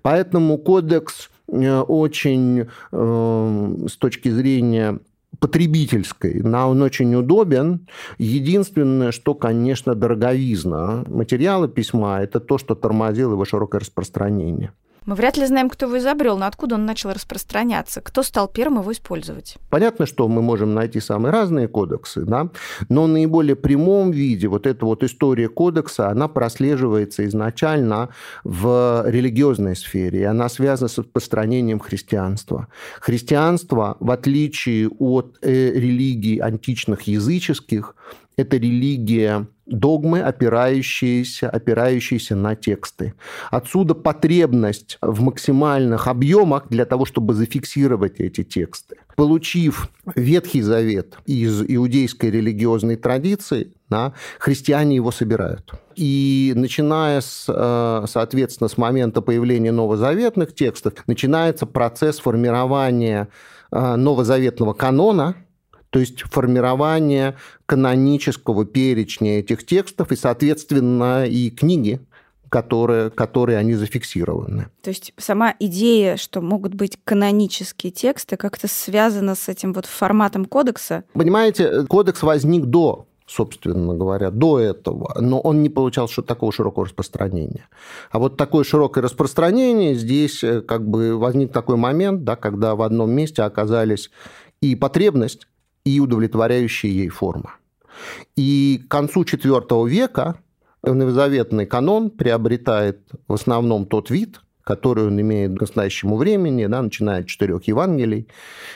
Поэтому 0.00 0.56
кодекс 0.56 1.28
э, 1.48 1.80
очень 1.80 2.68
э, 2.90 3.86
с 3.86 3.96
точки 3.98 4.30
зрения 4.30 4.98
потребительской, 5.42 6.40
но 6.42 6.70
он 6.70 6.82
очень 6.82 7.12
удобен. 7.16 7.88
Единственное, 8.18 9.10
что, 9.10 9.34
конечно, 9.34 9.94
дороговизна 9.96 11.04
материала 11.08 11.66
письма, 11.66 12.22
это 12.22 12.38
то, 12.38 12.58
что 12.58 12.76
тормозило 12.76 13.32
его 13.32 13.44
широкое 13.44 13.80
распространение. 13.80 14.72
Мы 15.04 15.14
вряд 15.14 15.36
ли 15.36 15.46
знаем, 15.46 15.68
кто 15.68 15.86
его 15.86 15.98
изобрел, 15.98 16.38
но 16.38 16.46
откуда 16.46 16.76
он 16.76 16.86
начал 16.86 17.10
распространяться, 17.10 18.00
кто 18.00 18.22
стал 18.22 18.48
первым 18.48 18.80
его 18.80 18.92
использовать. 18.92 19.56
Понятно, 19.70 20.06
что 20.06 20.28
мы 20.28 20.42
можем 20.42 20.74
найти 20.74 21.00
самые 21.00 21.32
разные 21.32 21.68
кодексы, 21.68 22.22
да, 22.22 22.50
но 22.88 23.04
в 23.04 23.08
наиболее 23.08 23.56
прямом 23.56 24.10
виде 24.10 24.48
вот 24.48 24.66
эта 24.66 24.84
вот 24.86 25.02
история 25.02 25.48
кодекса, 25.48 26.08
она 26.08 26.28
прослеживается 26.28 27.26
изначально 27.26 28.10
в 28.44 29.04
религиозной 29.06 29.76
сфере, 29.76 30.20
и 30.20 30.24
она 30.24 30.48
связана 30.48 30.88
с 30.88 30.98
распространением 30.98 31.80
христианства. 31.80 32.68
Христианство, 33.00 33.96
в 34.00 34.10
отличие 34.10 34.88
от 34.88 35.38
э, 35.42 35.72
религий 35.72 36.38
античных 36.38 37.02
языческих, 37.02 37.94
это 38.36 38.56
религия 38.56 39.46
догмы, 39.66 40.20
опирающиеся, 40.20 41.48
опирающиеся 41.48 42.36
на 42.36 42.54
тексты. 42.54 43.14
Отсюда 43.50 43.94
потребность 43.94 44.98
в 45.00 45.22
максимальных 45.22 46.08
объемах 46.08 46.66
для 46.68 46.84
того, 46.84 47.04
чтобы 47.04 47.34
зафиксировать 47.34 48.20
эти 48.20 48.42
тексты. 48.44 48.96
Получив 49.16 49.88
Ветхий 50.16 50.62
Завет 50.62 51.16
из 51.26 51.62
иудейской 51.62 52.30
религиозной 52.30 52.96
традиции, 52.96 53.72
да, 53.88 54.14
христиане 54.38 54.96
его 54.96 55.10
собирают. 55.10 55.72
И 55.94 56.52
начиная 56.56 57.20
с, 57.20 57.44
э, 57.48 58.06
соответственно, 58.08 58.68
с 58.68 58.76
момента 58.78 59.20
появления 59.20 59.72
новозаветных 59.72 60.54
текстов, 60.54 60.94
начинается 61.06 61.66
процесс 61.66 62.18
формирования 62.18 63.28
э, 63.70 63.96
новозаветного 63.96 64.72
канона– 64.72 65.36
то 65.92 65.98
есть 65.98 66.22
формирование 66.22 67.36
канонического 67.66 68.64
перечня 68.64 69.40
этих 69.40 69.66
текстов 69.66 70.10
и, 70.10 70.16
соответственно, 70.16 71.26
и 71.26 71.50
книги, 71.50 72.00
которые, 72.48 73.10
которые 73.10 73.58
они 73.58 73.74
зафиксированы. 73.74 74.68
То 74.80 74.88
есть 74.88 75.12
сама 75.18 75.54
идея, 75.58 76.16
что 76.16 76.40
могут 76.40 76.72
быть 76.74 76.98
канонические 77.04 77.92
тексты, 77.92 78.38
как-то 78.38 78.68
связана 78.68 79.34
с 79.34 79.50
этим 79.50 79.74
вот 79.74 79.84
форматом 79.84 80.46
кодекса? 80.46 81.04
Понимаете, 81.12 81.84
кодекс 81.84 82.22
возник 82.22 82.64
до 82.64 83.06
собственно 83.24 83.94
говоря, 83.94 84.30
до 84.30 84.58
этого, 84.58 85.16
но 85.18 85.40
он 85.40 85.62
не 85.62 85.70
получал 85.70 86.06
такого 86.08 86.52
широкого 86.52 86.84
распространения. 86.84 87.66
А 88.10 88.18
вот 88.18 88.36
такое 88.36 88.62
широкое 88.62 89.02
распространение 89.02 89.94
здесь 89.94 90.44
э, 90.44 90.60
как 90.60 90.86
бы 90.86 91.16
возник 91.16 91.50
такой 91.50 91.76
момент, 91.76 92.24
да, 92.24 92.36
когда 92.36 92.74
в 92.74 92.82
одном 92.82 93.10
месте 93.10 93.42
оказались 93.42 94.10
и 94.60 94.76
потребность 94.76 95.46
и 95.84 96.00
удовлетворяющая 96.00 96.90
ей 96.90 97.08
форма. 97.08 97.56
И 98.36 98.82
к 98.86 98.90
концу 98.90 99.22
IV 99.22 99.88
века 99.88 100.36
новозаветный 100.82 101.66
канон 101.66 102.10
приобретает 102.10 103.00
в 103.28 103.34
основном 103.34 103.86
тот 103.86 104.10
вид, 104.10 104.40
который 104.64 105.06
он 105.06 105.20
имеет 105.20 105.56
к 105.56 105.60
настоящему 105.60 106.16
времени, 106.16 106.66
да, 106.66 106.82
начиная 106.82 107.20
от 107.20 107.26
четырех 107.26 107.64
Евангелий 107.64 108.28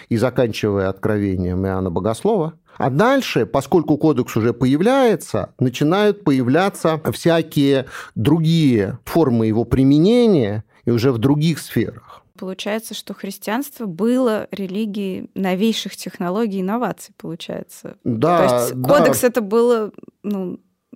и 0.09 0.17
заканчивая 0.17 0.89
откровением 0.89 1.67
Иоанна 1.67 1.91
Богослова. 1.91 2.55
А 2.77 2.91
дальше, 2.91 3.47
поскольку 3.47 3.97
кодекс 3.97 4.37
уже 4.37 4.53
появляется, 4.53 5.55
начинают 5.59 6.25
появляться 6.25 7.01
всякие 7.13 7.87
другие 8.15 8.99
формы 9.05 9.47
его 9.47 9.65
применения 9.65 10.65
и 10.85 10.91
уже 10.91 11.11
в 11.13 11.19
других 11.19 11.59
сферах. 11.59 12.26
Получается, 12.37 12.95
что 12.95 13.15
христианство 13.15 13.87
было 13.87 14.47
религией 14.51 15.31
новейших 15.35 15.97
технологий 15.97 16.59
и 16.59 16.61
инноваций, 16.61 17.15
получается. 17.17 17.97
Да, 18.05 18.39
То 18.39 18.55
есть 18.55 18.83
кодекс 18.83 19.21
да. 19.23 19.27
это 19.29 19.41
было 19.41 19.93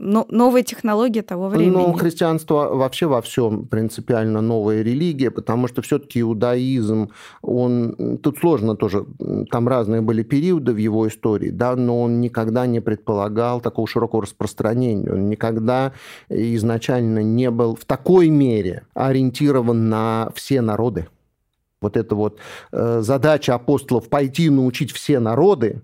ну, 0.00 0.26
новая 0.30 0.62
технология 0.62 1.22
того 1.22 1.48
времени. 1.48 1.72
Ну, 1.72 1.92
христианство 1.92 2.74
вообще 2.74 3.06
во 3.06 3.20
всем 3.20 3.66
принципиально 3.66 4.40
новая 4.40 4.82
религия, 4.82 5.30
потому 5.30 5.68
что 5.68 5.82
все-таки 5.82 6.20
иудаизм, 6.20 7.10
он 7.42 8.18
тут 8.22 8.38
сложно 8.38 8.76
тоже, 8.76 9.04
там 9.50 9.68
разные 9.68 10.00
были 10.00 10.22
периоды 10.22 10.72
в 10.72 10.78
его 10.78 11.06
истории, 11.06 11.50
да, 11.50 11.76
но 11.76 12.02
он 12.02 12.20
никогда 12.20 12.66
не 12.66 12.80
предполагал 12.80 13.60
такого 13.60 13.86
широкого 13.86 14.22
распространения, 14.22 15.12
он 15.12 15.28
никогда 15.28 15.92
изначально 16.28 17.22
не 17.22 17.50
был 17.50 17.76
в 17.76 17.84
такой 17.84 18.30
мере 18.30 18.86
ориентирован 18.94 19.88
на 19.88 20.30
все 20.34 20.60
народы. 20.62 21.08
Вот 21.80 21.96
эта 21.96 22.14
вот 22.14 22.38
э, 22.72 23.00
задача 23.02 23.54
апостолов 23.54 24.08
пойти 24.08 24.50
научить 24.50 24.92
все 24.92 25.18
народы, 25.18 25.82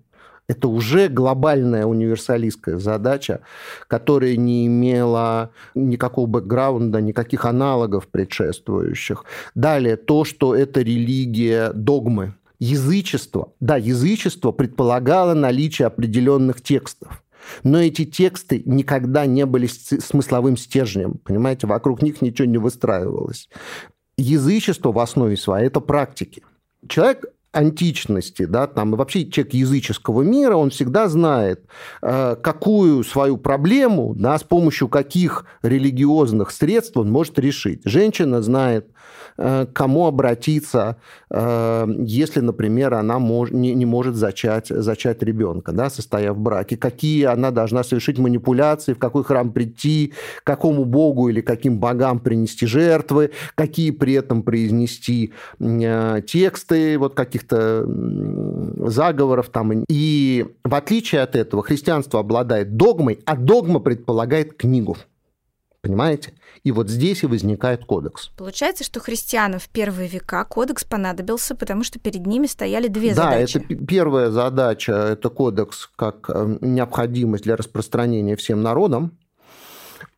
это 0.48 0.68
уже 0.68 1.08
глобальная 1.08 1.86
универсалистская 1.86 2.78
задача, 2.78 3.40
которая 3.88 4.36
не 4.36 4.66
имела 4.66 5.50
никакого 5.74 6.26
бэкграунда, 6.26 7.00
никаких 7.00 7.44
аналогов 7.44 8.06
предшествующих. 8.08 9.24
Далее, 9.54 9.96
то, 9.96 10.24
что 10.24 10.54
это 10.54 10.82
религия 10.82 11.72
догмы. 11.72 12.34
Язычество. 12.58 13.52
Да, 13.60 13.76
язычество 13.76 14.52
предполагало 14.52 15.34
наличие 15.34 15.86
определенных 15.86 16.62
текстов. 16.62 17.22
Но 17.62 17.78
эти 17.78 18.04
тексты 18.04 18.62
никогда 18.64 19.26
не 19.26 19.46
были 19.46 19.66
смысловым 19.66 20.56
стержнем, 20.56 21.20
понимаете, 21.22 21.66
вокруг 21.66 22.02
них 22.02 22.20
ничего 22.20 22.46
не 22.46 22.58
выстраивалось 22.58 23.48
язычество 24.18 24.92
в 24.92 24.98
основе 24.98 25.36
своей– 25.36 25.66
это 25.68 25.80
практики. 25.80 26.42
Человек 26.88 27.24
античности, 27.56 28.44
да, 28.44 28.66
там, 28.66 28.94
и 28.94 28.98
вообще 28.98 29.26
человек 29.26 29.54
языческого 29.54 30.22
мира, 30.22 30.56
он 30.56 30.68
всегда 30.68 31.08
знает, 31.08 31.64
э, 32.02 32.36
какую 32.42 33.02
свою 33.02 33.38
проблему, 33.38 34.14
да, 34.14 34.38
с 34.38 34.42
помощью 34.42 34.88
каких 34.88 35.46
религиозных 35.62 36.50
средств 36.50 36.96
он 36.98 37.10
может 37.10 37.38
решить. 37.38 37.80
Женщина 37.84 38.42
знает, 38.42 38.88
э, 39.38 39.66
кому 39.72 40.06
обратиться, 40.06 40.96
э, 41.30 41.86
если, 41.98 42.40
например, 42.40 42.94
она 42.94 43.18
мож, 43.18 43.50
не, 43.50 43.74
не 43.74 43.86
может 43.86 44.16
зачать, 44.16 44.68
зачать 44.68 45.22
ребенка, 45.22 45.72
да, 45.72 45.88
состояв 45.88 46.36
в 46.36 46.40
браке, 46.40 46.76
какие 46.76 47.24
она 47.24 47.50
должна 47.50 47.84
совершить 47.84 48.18
манипуляции, 48.18 48.92
в 48.92 48.98
какой 48.98 49.24
храм 49.24 49.50
прийти, 49.50 50.12
какому 50.44 50.84
богу 50.84 51.30
или 51.30 51.40
каким 51.40 51.78
богам 51.78 52.18
принести 52.18 52.66
жертвы, 52.66 53.30
какие 53.54 53.92
при 53.92 54.12
этом 54.12 54.42
произнести 54.42 55.32
тексты, 55.58 56.98
вот 56.98 57.14
каких 57.14 57.45
каких-то 57.46 57.84
заговоров 58.88 59.48
там. 59.48 59.84
И 59.88 60.46
в 60.64 60.74
отличие 60.74 61.22
от 61.22 61.36
этого 61.36 61.62
христианство 61.62 62.20
обладает 62.20 62.76
догмой, 62.76 63.20
а 63.24 63.36
догма 63.36 63.80
предполагает 63.80 64.56
книгу. 64.56 64.96
Понимаете? 65.82 66.32
И 66.64 66.72
вот 66.72 66.88
здесь 66.88 67.22
и 67.22 67.26
возникает 67.26 67.84
кодекс. 67.84 68.30
Получается, 68.36 68.82
что 68.82 68.98
христианам 68.98 69.60
в 69.60 69.68
первые 69.68 70.08
века 70.08 70.44
кодекс 70.44 70.84
понадобился, 70.84 71.54
потому 71.54 71.84
что 71.84 72.00
перед 72.00 72.26
ними 72.26 72.46
стояли 72.46 72.88
две 72.88 73.14
да, 73.14 73.22
задачи. 73.30 73.60
Да, 73.60 73.64
это 73.70 73.86
первая 73.86 74.30
задача, 74.30 74.92
это 74.92 75.28
кодекс 75.28 75.88
как 75.94 76.28
э, 76.28 76.58
необходимость 76.60 77.44
для 77.44 77.54
распространения 77.54 78.34
всем 78.34 78.62
народам. 78.62 79.16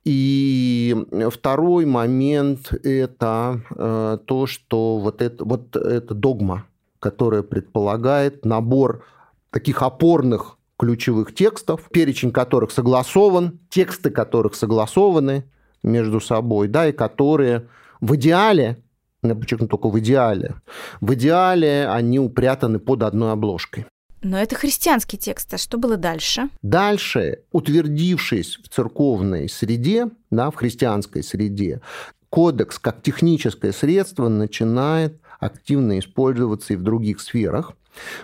И 0.05 0.97
второй 1.31 1.85
момент– 1.85 2.73
это 2.83 3.61
э, 3.77 4.19
то, 4.25 4.47
что 4.47 4.99
вот 4.99 5.21
это, 5.21 5.45
вот 5.45 5.77
это 5.77 6.15
догма, 6.15 6.65
которая 7.01 7.43
предполагает 7.43 8.45
набор 8.45 9.05
таких 9.51 9.83
опорных 9.83 10.59
ключевых 10.79 11.35
текстов, 11.35 11.89
перечень 11.91 12.31
которых 12.31 12.71
согласован, 12.71 13.59
тексты 13.69 14.11
которых 14.11 14.55
согласованы 14.55 15.45
между 15.83 16.21
собой, 16.21 16.69
да, 16.69 16.89
и 16.89 16.93
которые 16.93 17.69
в 18.01 18.15
идеале, 18.17 18.83
я 19.23 19.35
подчеркну 19.35 19.67
только 19.67 19.89
в 19.89 19.99
идеале, 19.99 20.55
в 21.01 21.15
идеале 21.15 21.89
они 21.89 22.21
упрятаны 22.21 22.79
под 22.79 23.03
одной 23.03 23.33
обложкой. 23.33 23.87
Но 24.21 24.37
это 24.39 24.57
христианский 24.57 25.17
текст, 25.17 25.55
а 25.55 25.59
что 25.59 25.79
было 25.79 25.97
дальше? 25.97 26.49
Дальше, 26.63 27.45
утвердившись 27.53 28.57
в 28.57 28.69
церковной 28.69 29.49
среде, 29.49 30.09
да, 30.31 30.51
в 30.51 30.57
христианской 30.57 31.23
среде, 31.23 31.81
кодекс 32.29 32.79
как 32.79 33.03
техническое 33.03 33.73
средство 33.73 34.29
начинает 34.29 35.21
активно 35.39 35.99
использоваться 35.99 36.75
и 36.75 36.77
в 36.77 36.83
других 36.83 37.21
сферах. 37.21 37.73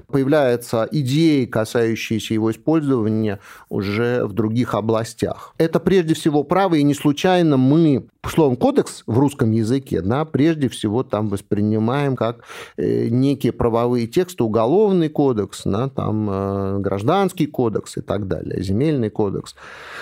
Появляются 0.07 0.89
идеи, 0.93 1.47
касающиеся 1.47 2.35
его 2.35 2.51
использования 2.51 3.41
уже 3.69 4.25
в 4.25 4.33
других 4.33 4.75
областях. 4.75 5.55
Это 5.59 5.81
прежде 5.81 6.15
всего 6.15 6.45
право, 6.45 6.75
и 6.75 6.83
не 6.83 6.95
случайно 6.95 7.57
мы 7.57 8.07
словом 8.29 8.57
кодекс 8.57 9.03
в 9.07 9.19
русском 9.19 9.51
языке, 9.53 10.01
да, 10.01 10.25
прежде 10.25 10.69
всего 10.69 11.03
там 11.03 11.29
воспринимаем 11.29 12.17
как 12.17 12.45
э, 12.77 13.09
некие 13.09 13.53
правовые 13.53 14.07
тексты, 14.07 14.45
уголовный 14.45 15.09
кодекс, 15.09 15.63
да, 15.65 15.89
там 15.89 16.29
э, 16.31 16.79
гражданский 16.79 17.47
кодекс 17.47 17.97
и 17.97 18.01
так 18.01 18.29
далее, 18.29 18.63
земельный 18.63 19.11
кодекс. 19.11 19.55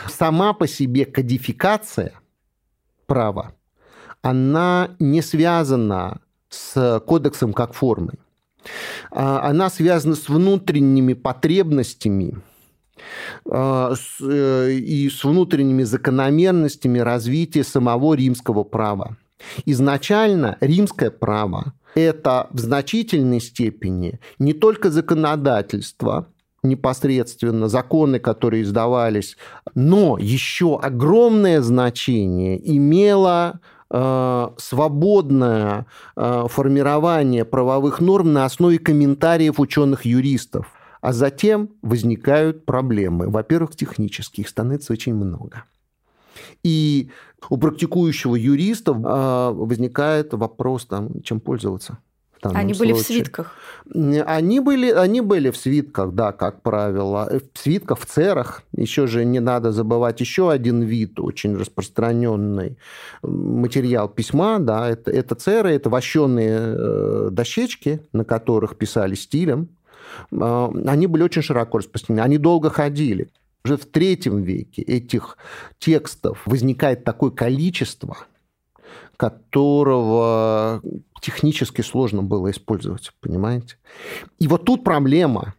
Сама 0.09 0.53
по 0.53 0.67
себе 0.67 1.05
кодификация 1.05 2.13
права, 3.07 3.55
она 4.23 4.91
не 4.99 5.21
связана 5.21 6.21
с 6.53 7.01
кодексом 7.07 7.53
как 7.53 7.75
формой. 7.75 8.19
А, 9.11 9.49
она 9.49 9.71
связана 9.71 10.15
с 10.15 10.29
внутренними 10.29 11.15
потребностями 11.15 12.41
а, 13.51 13.95
э, 14.21 14.71
и 14.73 15.09
с 15.09 15.25
внутренними 15.25 15.83
закономерностями 15.83 16.99
развития 16.99 17.65
самого 17.65 18.15
римского 18.15 18.65
права. 18.65 19.17
Изначально 19.67 20.57
римское 20.61 21.11
право– 21.11 21.73
это 21.95 22.47
в 22.51 22.61
значительной 22.61 23.41
степени 23.41 24.21
не 24.39 24.53
только 24.53 24.91
законодательство, 24.91 26.29
непосредственно 26.63 27.69
законы, 27.69 28.21
которые 28.21 28.63
издавались, 28.63 29.37
но 29.75 30.17
еще 30.17 30.79
огромное 30.79 31.61
значение 31.61 32.61
имело 32.65 33.61
Э, 33.82 33.82
свободное 34.59 35.87
э, 36.17 36.47
формирование 36.49 37.45
правовых 37.45 38.01
норм 38.01 38.33
на 38.33 38.45
основе 38.45 38.79
комментариев 38.79 39.61
ученых-юристов. 39.61 40.67
А 41.01 41.13
затем 41.13 41.71
возникают 41.83 42.65
проблемы. 42.65 43.29
Во-первых, 43.29 43.77
технических 43.77 44.49
становится 44.49 44.93
очень 44.93 45.15
много. 45.15 45.65
И 46.63 47.11
у 47.51 47.57
практикующего 47.59 48.37
юриста 48.37 48.93
э, 48.93 49.53
возникает 49.55 50.33
вопрос, 50.33 50.87
там, 50.87 51.23
чем 51.23 51.41
пользоваться. 51.41 51.99
Они 52.51 52.75
случае. 52.75 52.95
были 52.95 53.03
в 53.03 53.07
свитках? 53.07 53.55
Они 53.95 54.61
были, 54.61 54.91
они 54.91 55.21
были 55.21 55.51
в 55.51 55.57
свитках, 55.57 56.13
да, 56.13 56.33
как 56.33 56.63
правило. 56.63 57.31
В 57.55 57.59
свитках, 57.59 57.99
в 58.01 58.07
церах. 58.07 58.63
Еще 58.73 59.07
же 59.07 59.25
не 59.25 59.41
надо 59.41 59.73
забывать 59.73 60.21
еще 60.21 60.51
один 60.51 60.83
вид, 60.83 61.21
очень 61.21 61.57
распространенный 61.57 62.79
материал 63.23 64.09
письма. 64.09 64.59
Да, 64.59 64.89
это, 64.89 65.11
это 65.11 65.35
церы, 65.35 65.71
это 65.71 65.91
вощенные 65.91 66.59
э, 66.59 67.29
дощечки, 67.31 68.01
на 68.13 68.25
которых 68.25 68.77
писали 68.77 69.15
стилем. 69.15 69.69
А, 70.33 70.73
они 70.87 71.07
были 71.07 71.23
очень 71.23 71.43
широко 71.43 71.79
распространены. 71.79 72.25
Они 72.25 72.39
долго 72.39 72.71
ходили. 72.71 73.29
Уже 73.65 73.77
в 73.77 73.87
третьем 73.87 74.43
веке 74.43 74.83
этих 74.83 75.37
текстов 75.79 76.43
возникает 76.47 77.05
такое 77.05 77.31
количество– 77.31 78.19
которого 79.23 80.83
технически 81.21 81.83
сложно 81.83 82.23
было 82.23 82.51
использовать, 82.51 83.13
понимаете? 83.21 83.77
И 84.41 84.49
вот 84.49 84.65
тут 84.65 84.83
проблема 84.83 85.55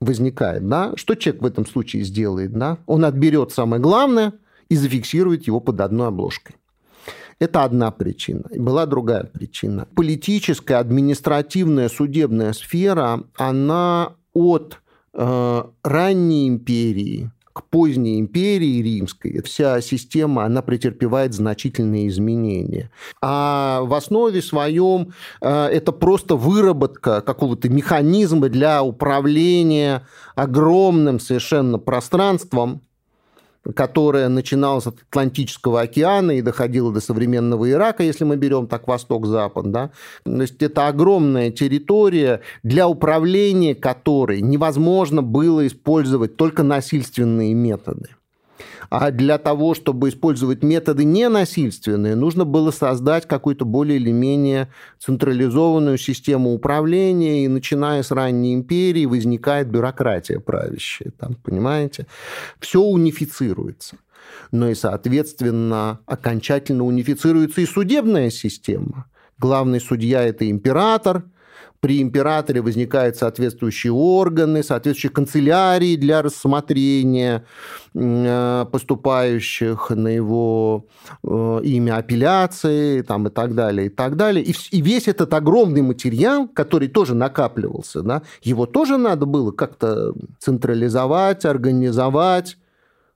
возникает, 0.00 0.68
да? 0.68 0.92
Что 0.96 1.14
человек 1.14 1.42
в 1.42 1.46
этом 1.46 1.66
случае 1.66 2.02
сделает, 2.02 2.52
да? 2.52 2.78
Он 2.86 3.04
отберет 3.04 3.52
самое 3.52 3.80
главное 3.80 4.32
и 4.68 4.74
зафиксирует 4.74 5.46
его 5.46 5.60
под 5.60 5.80
одной 5.80 6.08
обложкой. 6.08 6.56
Это 7.38 7.62
одна 7.62 7.92
причина. 7.92 8.48
И 8.50 8.58
была 8.58 8.86
другая 8.86 9.24
причина. 9.24 9.86
Политическая, 9.94 10.76
административная, 10.76 11.88
судебная 11.88 12.52
сфера, 12.52 13.22
она 13.36 14.14
от 14.32 14.80
э, 15.12 15.62
ранней 15.84 16.48
империи 16.48 17.30
к 17.54 17.62
поздней 17.70 18.18
империи 18.18 18.82
римской 18.82 19.40
вся 19.42 19.80
система, 19.80 20.44
она 20.44 20.60
претерпевает 20.60 21.32
значительные 21.34 22.08
изменения. 22.08 22.90
А 23.22 23.82
в 23.82 23.94
основе 23.94 24.42
своем 24.42 25.12
э, 25.40 25.66
это 25.66 25.92
просто 25.92 26.34
выработка 26.34 27.20
какого-то 27.20 27.68
механизма 27.68 28.48
для 28.48 28.82
управления 28.82 30.04
огромным 30.34 31.20
совершенно 31.20 31.78
пространством, 31.78 32.82
которая 33.74 34.28
начиналась 34.28 34.86
от 34.86 34.96
Атлантического 35.08 35.80
океана 35.82 36.32
и 36.32 36.42
доходила 36.42 36.92
до 36.92 37.00
современного 37.00 37.70
Ирака, 37.70 38.02
если 38.02 38.24
мы 38.24 38.36
берем 38.36 38.66
так 38.66 38.86
восток-запад. 38.86 39.70
Да? 39.70 39.90
То 40.24 40.42
есть 40.42 40.62
это 40.62 40.88
огромная 40.88 41.50
территория, 41.50 42.40
для 42.62 42.88
управления 42.88 43.74
которой 43.74 44.40
невозможно 44.40 45.22
было 45.22 45.66
использовать 45.66 46.36
только 46.36 46.62
насильственные 46.62 47.54
методы. 47.54 48.10
А 48.90 49.10
для 49.10 49.38
того, 49.38 49.74
чтобы 49.74 50.08
использовать 50.08 50.62
методы 50.62 51.04
ненасильственные, 51.04 52.14
нужно 52.14 52.44
было 52.44 52.70
создать 52.70 53.26
какую-то 53.26 53.64
более 53.64 53.98
или 53.98 54.12
менее 54.12 54.68
централизованную 54.98 55.98
систему 55.98 56.54
управления, 56.54 57.44
и 57.44 57.48
начиная 57.48 58.02
с 58.02 58.10
ранней 58.10 58.54
империи 58.54 59.06
возникает 59.06 59.68
бюрократия 59.68 60.40
правящая, 60.40 61.12
там, 61.18 61.34
понимаете? 61.34 62.06
Все 62.60 62.80
унифицируется. 62.80 63.96
Но 64.52 64.68
и, 64.68 64.74
соответственно, 64.74 66.00
окончательно 66.06 66.84
унифицируется 66.84 67.60
и 67.60 67.66
судебная 67.66 68.30
система. 68.30 69.06
Главный 69.38 69.80
судья– 69.80 70.22
это 70.24 70.48
император– 70.48 71.24
при 71.84 72.00
императоре 72.00 72.62
возникают 72.62 73.16
соответствующие 73.16 73.92
органы, 73.92 74.62
соответствующие 74.62 75.12
канцелярии 75.12 75.96
для 75.96 76.22
рассмотрения 76.22 77.44
э, 77.94 78.66
поступающих 78.72 79.90
на 79.90 80.08
его 80.08 80.86
э, 81.22 81.60
имя 81.62 81.98
апелляции 81.98 83.02
там, 83.02 83.26
и 83.26 83.30
так 83.30 83.54
далее, 83.54 83.88
и 83.88 83.90
так 83.90 84.16
далее. 84.16 84.42
И, 84.42 84.54
и 84.70 84.80
весь 84.80 85.08
этот 85.08 85.34
огромный 85.34 85.82
материал, 85.82 86.48
который 86.48 86.88
тоже 86.88 87.14
накапливался, 87.14 88.00
да, 88.00 88.22
его 88.40 88.64
тоже 88.64 88.96
надо 88.96 89.26
было 89.26 89.52
как-то 89.52 90.14
централизовать, 90.38 91.44
организовать, 91.44 92.56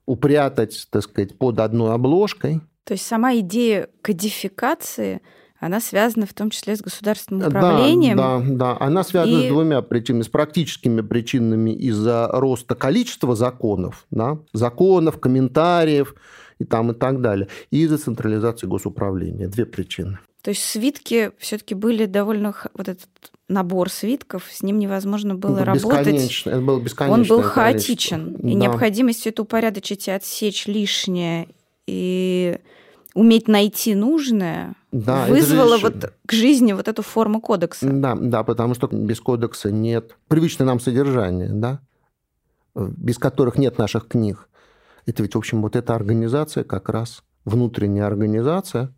упрятать, 0.05 0.89
так 0.91 1.05
сказать, 1.05 1.39
под 1.39 1.59
одной 1.61 1.95
обложкой. 1.95 2.61
То 2.85 2.93
есть 2.93 3.07
сама 3.07 3.35
идея 3.37 3.89
кодификации– 4.03 5.23
она 5.61 5.81
связана 5.81 6.27
в 6.27 6.35
том 6.35 6.51
числе 6.51 6.77
с 6.77 6.81
государственным 6.81 7.49
управлением. 7.49 8.17
Да, 8.17 8.39
да, 8.41 8.55
да. 8.55 8.77
Она 8.81 9.03
связана 9.03 9.43
и... 9.43 9.47
с 9.47 9.49
двумя 9.49 9.83
причинами. 9.83 10.23
С 10.23 10.29
практическими 10.29 11.01
причинами 11.01 11.71
из-за 11.73 12.29
роста 12.33 12.75
количества 12.75 13.35
законов, 13.35 14.07
да, 14.11 14.39
законов, 14.53 15.19
комментариев 15.19 16.15
и 16.59 16.65
там 16.65 16.93
и 16.93 16.95
так 16.95 17.21
далее. 17.21 17.49
И 17.71 17.83
из-за 17.83 17.99
централизации 17.99 18.67
госуправления. 18.67 19.49
Две 19.49 19.67
причины. 19.67 20.19
То 20.43 20.51
есть 20.51 20.65
свитки 20.65 21.33
все-таки 21.39 21.75
были 21.75 22.07
довольно 22.07 22.55
вот 22.75 22.89
этот 22.89 23.09
набор 23.49 23.91
свитков, 23.91 24.45
с 24.51 24.63
ним 24.63 24.79
невозможно 24.79 25.35
было 25.35 25.65
работать. 25.65 26.43
Это 26.47 26.61
был 26.61 26.83
Он 27.09 27.25
был 27.25 27.43
хаотичен. 27.43 28.35
И 28.37 28.53
да. 28.53 28.61
необходимость 28.61 29.27
это 29.27 29.43
упорядочить 29.43 30.07
и 30.07 30.11
отсечь 30.13 30.67
лишнее 30.67 31.49
и 31.87 32.59
уметь 33.15 33.49
найти 33.49 33.95
нужное 33.95 34.77
да, 34.93 35.27
вызвало 35.27 35.79
же... 35.79 35.87
вот 35.87 36.13
к 36.27 36.33
жизни 36.33 36.73
вот 36.73 36.89
эту 36.89 37.03
форму 37.03 37.41
кодекса. 37.41 37.87
Да, 37.91 38.15
да, 38.15 38.43
потому 38.43 38.75
что 38.75 38.89
без 38.91 39.21
кодекса 39.21 39.71
нет 39.71 40.17
привычного 40.29 40.69
нам 40.69 40.81
содержания, 40.81 41.51
да, 41.53 41.81
без 42.75 43.19
которых 43.19 43.59
нет 43.59 43.79
наших 43.79 44.09
книг. 44.09 44.49
Это 45.07 45.23
ведь, 45.23 45.35
в 45.35 45.39
общем, 45.39 45.63
вот 45.63 45.77
эта 45.77 45.95
организация 45.95 46.65
как 46.65 46.89
раз, 46.89 47.23
внутренняя 47.45 48.07
организация, 48.07 48.95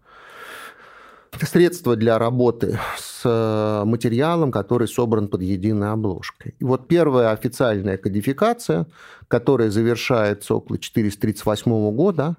средство 1.42 1.96
для 1.96 2.18
работы 2.18 2.79
с 2.98 3.22
э, 3.24 3.85
материалом, 3.85 4.50
который 4.50 4.88
собран 4.88 5.29
под 5.29 5.42
единой 5.42 5.92
обложкой. 5.92 6.55
И 6.59 6.64
вот 6.64 6.88
первая 6.88 7.31
официальная 7.31 7.96
кодификация, 7.96 8.87
которая 9.29 9.70
завершается 9.70 10.55
около 10.55 10.79
438 10.79 11.92
года, 11.92 12.37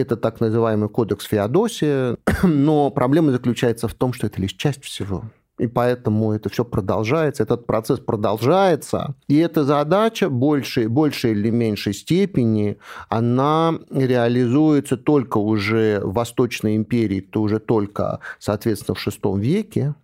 это 0.00 0.16
так 0.16 0.40
называемый 0.40 0.88
кодекс 0.88 1.26
Феодосия, 1.26 2.16
но 2.42 2.90
проблема 2.90 3.32
заключается 3.32 3.88
в 3.88 3.94
том, 3.94 4.12
что 4.12 4.26
это 4.26 4.40
лишь 4.40 4.54
часть 4.54 4.84
всего. 4.84 5.24
И 5.58 5.66
поэтому 5.66 6.32
это 6.32 6.48
все 6.48 6.64
продолжается, 6.64 7.42
этот 7.42 7.66
процесс 7.66 7.98
продолжается. 7.98 9.16
И 9.26 9.36
эта 9.38 9.64
задача 9.64 10.30
большей, 10.30 10.86
большей 10.86 11.32
или 11.32 11.50
меньшей 11.50 11.94
степени, 11.94 12.78
она 13.08 13.74
реализуется 13.90 14.96
только 14.96 15.38
уже 15.38 16.00
в 16.00 16.12
Восточной 16.12 16.76
империи, 16.76 17.20
то 17.20 17.42
уже 17.42 17.58
только, 17.58 18.20
соответственно, 18.38 18.94
в 18.94 19.04
VI 19.04 19.40
веке, 19.40 19.94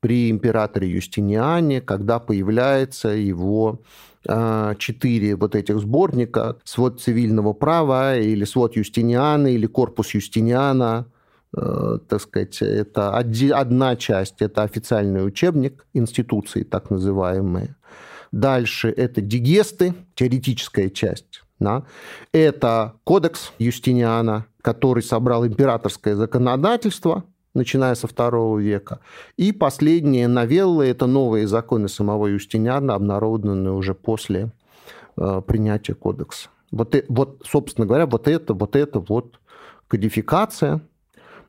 при 0.00 0.30
императоре 0.30 0.88
Юстиниане, 0.90 1.80
когда 1.80 2.18
появляется 2.18 3.08
его 3.08 3.80
четыре 4.24 5.36
вот 5.36 5.54
этих 5.54 5.78
сборника 5.80 6.56
«Свод 6.64 7.00
цивильного 7.00 7.52
права» 7.52 8.16
или 8.16 8.44
«Свод 8.44 8.76
Юстиниана» 8.76 9.48
или 9.48 9.66
«Корпус 9.66 10.14
Юстиниана», 10.14 11.06
э, 11.56 11.98
так 12.06 12.20
сказать, 12.20 12.60
это 12.60 13.16
одна 13.16 13.96
часть, 13.96 14.42
это 14.42 14.62
официальный 14.62 15.26
учебник 15.26 15.86
институции, 15.94 16.64
так 16.64 16.90
называемые. 16.90 17.76
Дальше 18.32 18.90
это 18.90 19.20
дигесты, 19.20 19.94
теоретическая 20.14 20.90
часть. 20.90 21.42
Да? 21.58 21.84
Это 22.32 22.94
кодекс 23.04 23.52
Юстиниана, 23.58 24.46
который 24.62 25.02
собрал 25.02 25.46
императорское 25.46 26.14
законодательство, 26.14 27.24
начиная 27.54 27.94
со 27.94 28.06
второго 28.06 28.58
века. 28.58 29.00
И 29.36 29.52
последние 29.52 30.28
новеллы– 30.28 30.86
это 30.86 31.06
новые 31.06 31.46
законы 31.46 31.88
самого 31.88 32.26
Юстиниана, 32.28 32.94
обнародованные 32.94 33.72
уже 33.72 33.94
после 33.94 34.50
э, 35.16 35.42
принятия 35.46 35.94
кодекса. 35.94 36.48
Вот, 36.70 36.94
вот, 37.08 37.42
собственно 37.44 37.86
говоря, 37.86 38.06
вот 38.06 38.28
это, 38.28 38.54
вот 38.54 38.76
это 38.76 39.00
вот 39.00 39.40
кодификация. 39.88 40.80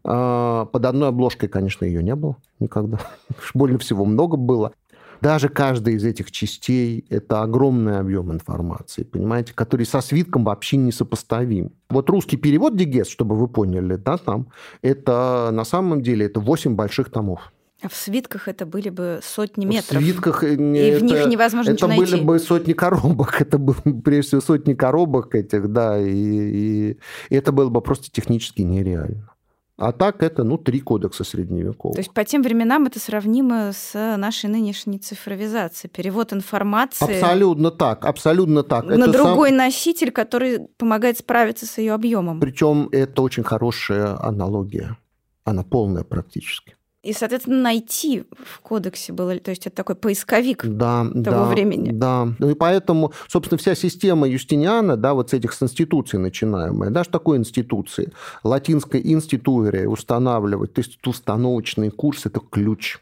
Э, 0.03 0.65
под 0.71 0.85
одной 0.85 1.09
обложкой, 1.09 1.49
конечно, 1.49 1.85
ее 1.85 2.01
не 2.01 2.15
было 2.15 2.37
никогда. 2.59 2.99
Больно 3.53 3.77
всего 3.77 4.05
много 4.05 4.37
было. 4.37 4.73
Даже 5.21 5.49
каждая 5.49 5.95
из 5.95 6.03
этих 6.03 6.31
частей– 6.31 7.05
это 7.09 7.43
огромный 7.43 7.99
объем 7.99 8.31
информации, 8.31 9.03
понимаете, 9.03 9.53
который 9.53 9.85
со 9.85 10.01
свитком 10.01 10.43
вообще 10.43 10.77
не 10.77 10.91
сопоставим. 10.91 11.73
Вот 11.89 12.09
русский 12.09 12.37
перевод 12.37 12.75
Дигес, 12.75 13.07
чтобы 13.07 13.35
вы 13.35 13.47
поняли, 13.47 13.95
да, 13.95 14.17
там, 14.17 14.47
это 14.81 15.49
на 15.51 15.63
самом 15.63 16.01
деле 16.01 16.25
это 16.25 16.39
8 16.39 16.75
больших 16.75 17.11
томов. 17.11 17.51
А 17.83 17.89
в 17.89 17.95
свитках 17.95 18.47
это 18.47 18.67
были 18.67 18.89
бы 18.89 19.21
сотни 19.23 19.65
метров. 19.65 20.01
В 20.01 20.03
свитках 20.03 20.43
и 20.43 20.53
это, 20.53 20.99
в 20.99 21.03
них 21.03 21.27
невозможно 21.27 21.71
Это 21.71 21.87
были 21.87 22.11
найти. 22.11 22.25
бы 22.25 22.39
сотни 22.39 22.73
коробок, 22.73 23.41
это 23.41 23.57
было 23.57 23.75
прежде 24.03 24.27
всего 24.29 24.41
сотни 24.41 24.73
коробок 24.73 25.33
этих, 25.33 25.71
да, 25.71 25.99
и, 25.99 26.11
и 26.11 26.97
это 27.29 27.51
было 27.51 27.69
бы 27.69 27.81
просто 27.81 28.11
технически 28.11 28.61
нереально. 28.61 29.31
А 29.77 29.91
так 29.91 30.21
это, 30.21 30.43
ну, 30.43 30.57
три 30.57 30.79
кодекса 30.79 31.23
средневековых. 31.23 31.95
То 31.95 32.01
есть 32.01 32.13
по 32.13 32.23
тем 32.23 32.43
временам 32.43 32.85
это 32.85 32.99
сравнимо 32.99 33.71
с 33.73 33.93
нашей 34.17 34.49
нынешней 34.49 34.99
цифровизацией. 34.99 35.91
Перевод 35.91 36.33
информации... 36.33 37.15
Абсолютно 37.15 37.71
так, 37.71 38.05
абсолютно 38.05 38.63
так. 38.63 38.85
На 38.85 38.93
это 38.93 39.11
другой 39.11 39.49
сам... 39.49 39.57
носитель, 39.57 40.11
который 40.11 40.67
помогает 40.77 41.17
справиться 41.17 41.65
с 41.65 41.77
ее 41.79 41.93
объемом. 41.93 42.39
Причем 42.39 42.89
это 42.91 43.21
очень 43.23 43.43
хорошая 43.43 44.21
аналогия. 44.21 44.97
Она 45.43 45.63
полная 45.63 46.03
практически. 46.03 46.75
И, 47.03 47.13
соответственно, 47.13 47.61
найти 47.61 48.25
в 48.31 48.59
кодексе 48.59 49.11
было, 49.11 49.35
то 49.39 49.49
есть 49.49 49.65
это 49.65 49.75
такой 49.75 49.95
поисковик 49.95 50.63
да, 50.63 51.03
того 51.03 51.21
да, 51.23 51.45
времени. 51.45 51.89
Да, 51.91 52.27
ну 52.37 52.51
и 52.51 52.53
поэтому, 52.53 53.11
собственно, 53.27 53.57
вся 53.57 53.73
система 53.73 54.27
Юстиниана, 54.27 54.97
да, 54.97 55.15
вот 55.15 55.31
с 55.31 55.33
этих 55.33 55.53
с 55.53 55.63
институций 55.63 56.19
начинаемая, 56.19 56.91
да, 56.91 57.03
что 57.03 57.13
такое 57.13 57.39
институции? 57.39 58.11
Латинская 58.43 59.01
институция 59.01 59.87
устанавливать, 59.87 60.73
то 60.73 60.81
есть 60.81 60.99
установочный 61.07 61.89
курс– 61.89 62.25
это 62.27 62.39
ключ 62.39 62.99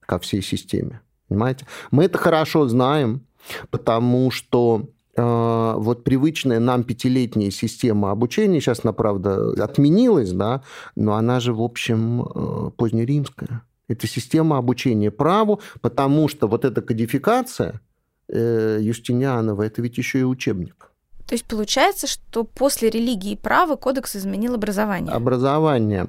ко 0.00 0.18
всей 0.18 0.40
системе, 0.40 1.02
понимаете? 1.28 1.66
Мы 1.90 2.04
это 2.04 2.16
хорошо 2.16 2.66
знаем, 2.68 3.26
потому 3.70 4.30
что 4.30 4.88
вот 5.22 6.04
привычная 6.04 6.60
нам 6.60 6.84
пятилетняя 6.84 7.50
система 7.50 8.10
обучения, 8.10 8.60
сейчас 8.60 8.80
она, 8.84 8.92
правда, 8.92 9.52
отменилась, 9.62 10.32
да, 10.32 10.62
но 10.94 11.14
она 11.14 11.40
же, 11.40 11.52
в 11.52 11.62
общем, 11.62 12.22
э, 12.22 12.70
позднеримская. 12.76 13.62
Это 13.88 14.06
система 14.06 14.58
обучения 14.58 15.10
праву, 15.10 15.60
потому 15.80 16.28
что 16.28 16.48
вот 16.48 16.64
эта 16.64 16.82
кодификация 16.82 17.80
э, 18.28 18.78
Юстинианова, 18.80 19.62
это 19.62 19.80
ведь 19.80 19.96
еще 19.98 20.20
и 20.20 20.24
учебник. 20.24 20.90
То 21.26 21.34
есть 21.34 21.44
получается, 21.44 22.06
что 22.06 22.44
после 22.44 22.88
религии 22.88 23.32
и 23.32 23.36
права 23.36 23.74
кодекс 23.74 24.14
изменил 24.14 24.54
образование? 24.54 25.12
Образование, 25.12 26.06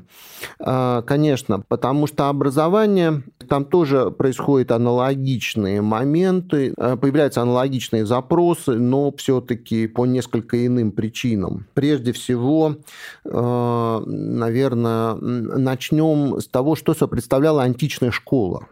а, 0.60 1.01
конечно, 1.01 1.62
потому 1.67 2.06
что 2.06 2.30
образование, 2.30 3.23
там 3.49 3.65
тоже 3.65 4.12
происходят 4.12 4.71
аналогичные 4.71 5.82
моменты, 5.82 6.73
а, 6.77 6.97
появляются 6.97 7.41
аналогичные 7.41 8.06
запросы, 8.06 8.73
но 8.73 9.12
все-таки 9.17 9.88
по 9.88 10.06
несколько 10.06 10.65
иным 10.65 10.91
причинам. 10.91 11.65
Прежде 11.73 12.12
всего, 12.12 12.77
а, 13.25 14.03
наверное, 14.06 15.15
начнем 15.15 16.39
с 16.39 16.47
того, 16.47 16.75
что 16.75 16.93
представляла 17.08 17.63
античная 17.63 18.12
школа. 18.12 18.67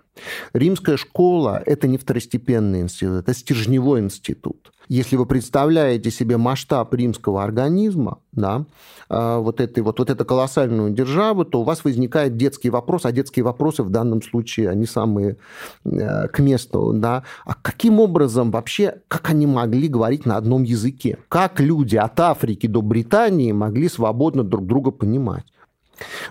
Римская 0.53 0.97
школа– 0.97 1.61
это 1.65 1.87
не 1.87 1.97
второстепенный 1.97 2.81
институт, 2.81 3.21
это 3.21 3.33
стержневой 3.33 3.99
институт. 3.99 4.71
Если 4.87 5.15
вы 5.15 5.25
представляете 5.25 6.11
себе 6.11 6.37
масштаб 6.37 6.93
римского 6.93 7.43
организма, 7.43 8.19
да, 8.31 8.65
а, 9.09 9.39
вот, 9.39 9.61
этой, 9.61 9.81
вот, 9.81 9.99
вот 9.99 10.09
эту 10.09 10.25
колоссальную 10.25 10.91
державу, 10.91 11.45
то 11.45 11.61
у 11.61 11.63
вас 11.63 11.83
возникает 11.83 12.37
детский 12.37 12.69
вопрос, 12.69 13.05
а 13.05 13.11
детские 13.11 13.43
вопросы 13.43 13.83
в 13.83 13.89
данном 13.89 14.21
случае, 14.21 14.69
они 14.69 14.85
самые 14.85 15.37
э, 15.85 16.27
к 16.27 16.39
месту. 16.39 16.91
Да? 16.93 17.23
А 17.45 17.53
каким 17.55 17.99
образом 17.99 18.51
вообще, 18.51 19.01
как 19.07 19.29
они 19.29 19.47
могли 19.47 19.87
говорить 19.87 20.25
на 20.25 20.37
одном 20.37 20.63
языке? 20.63 21.17
Как 21.29 21.59
люди 21.59 21.95
от 21.95 22.19
Африки 22.19 22.67
до 22.67 22.81
Британии 22.81 23.51
могли 23.51 23.89
свободно 23.89 24.43
друг 24.43 24.65
друга 24.65 24.91
понимать? 24.91 25.45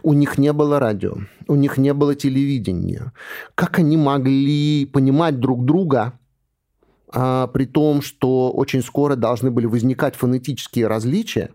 У 0.02 0.12
них 0.12 0.38
не 0.38 0.52
было 0.52 0.78
радио, 0.78 1.16
у 1.48 1.54
них 1.54 1.78
не 1.78 1.94
было 1.94 2.14
телевидения. 2.14 3.12
Как 3.54 3.78
они 3.78 3.96
могли 3.96 4.84
понимать 4.86 5.40
друг 5.40 5.64
друга, 5.64 6.12
а, 7.14 7.46
при 7.46 7.64
том, 7.64 8.02
что 8.02 8.50
очень 8.50 8.82
скоро 8.82 9.14
должны 9.14 9.50
были 9.50 9.66
возникать 9.66 10.16
фонетические 10.16 10.88
различия, 10.88 11.50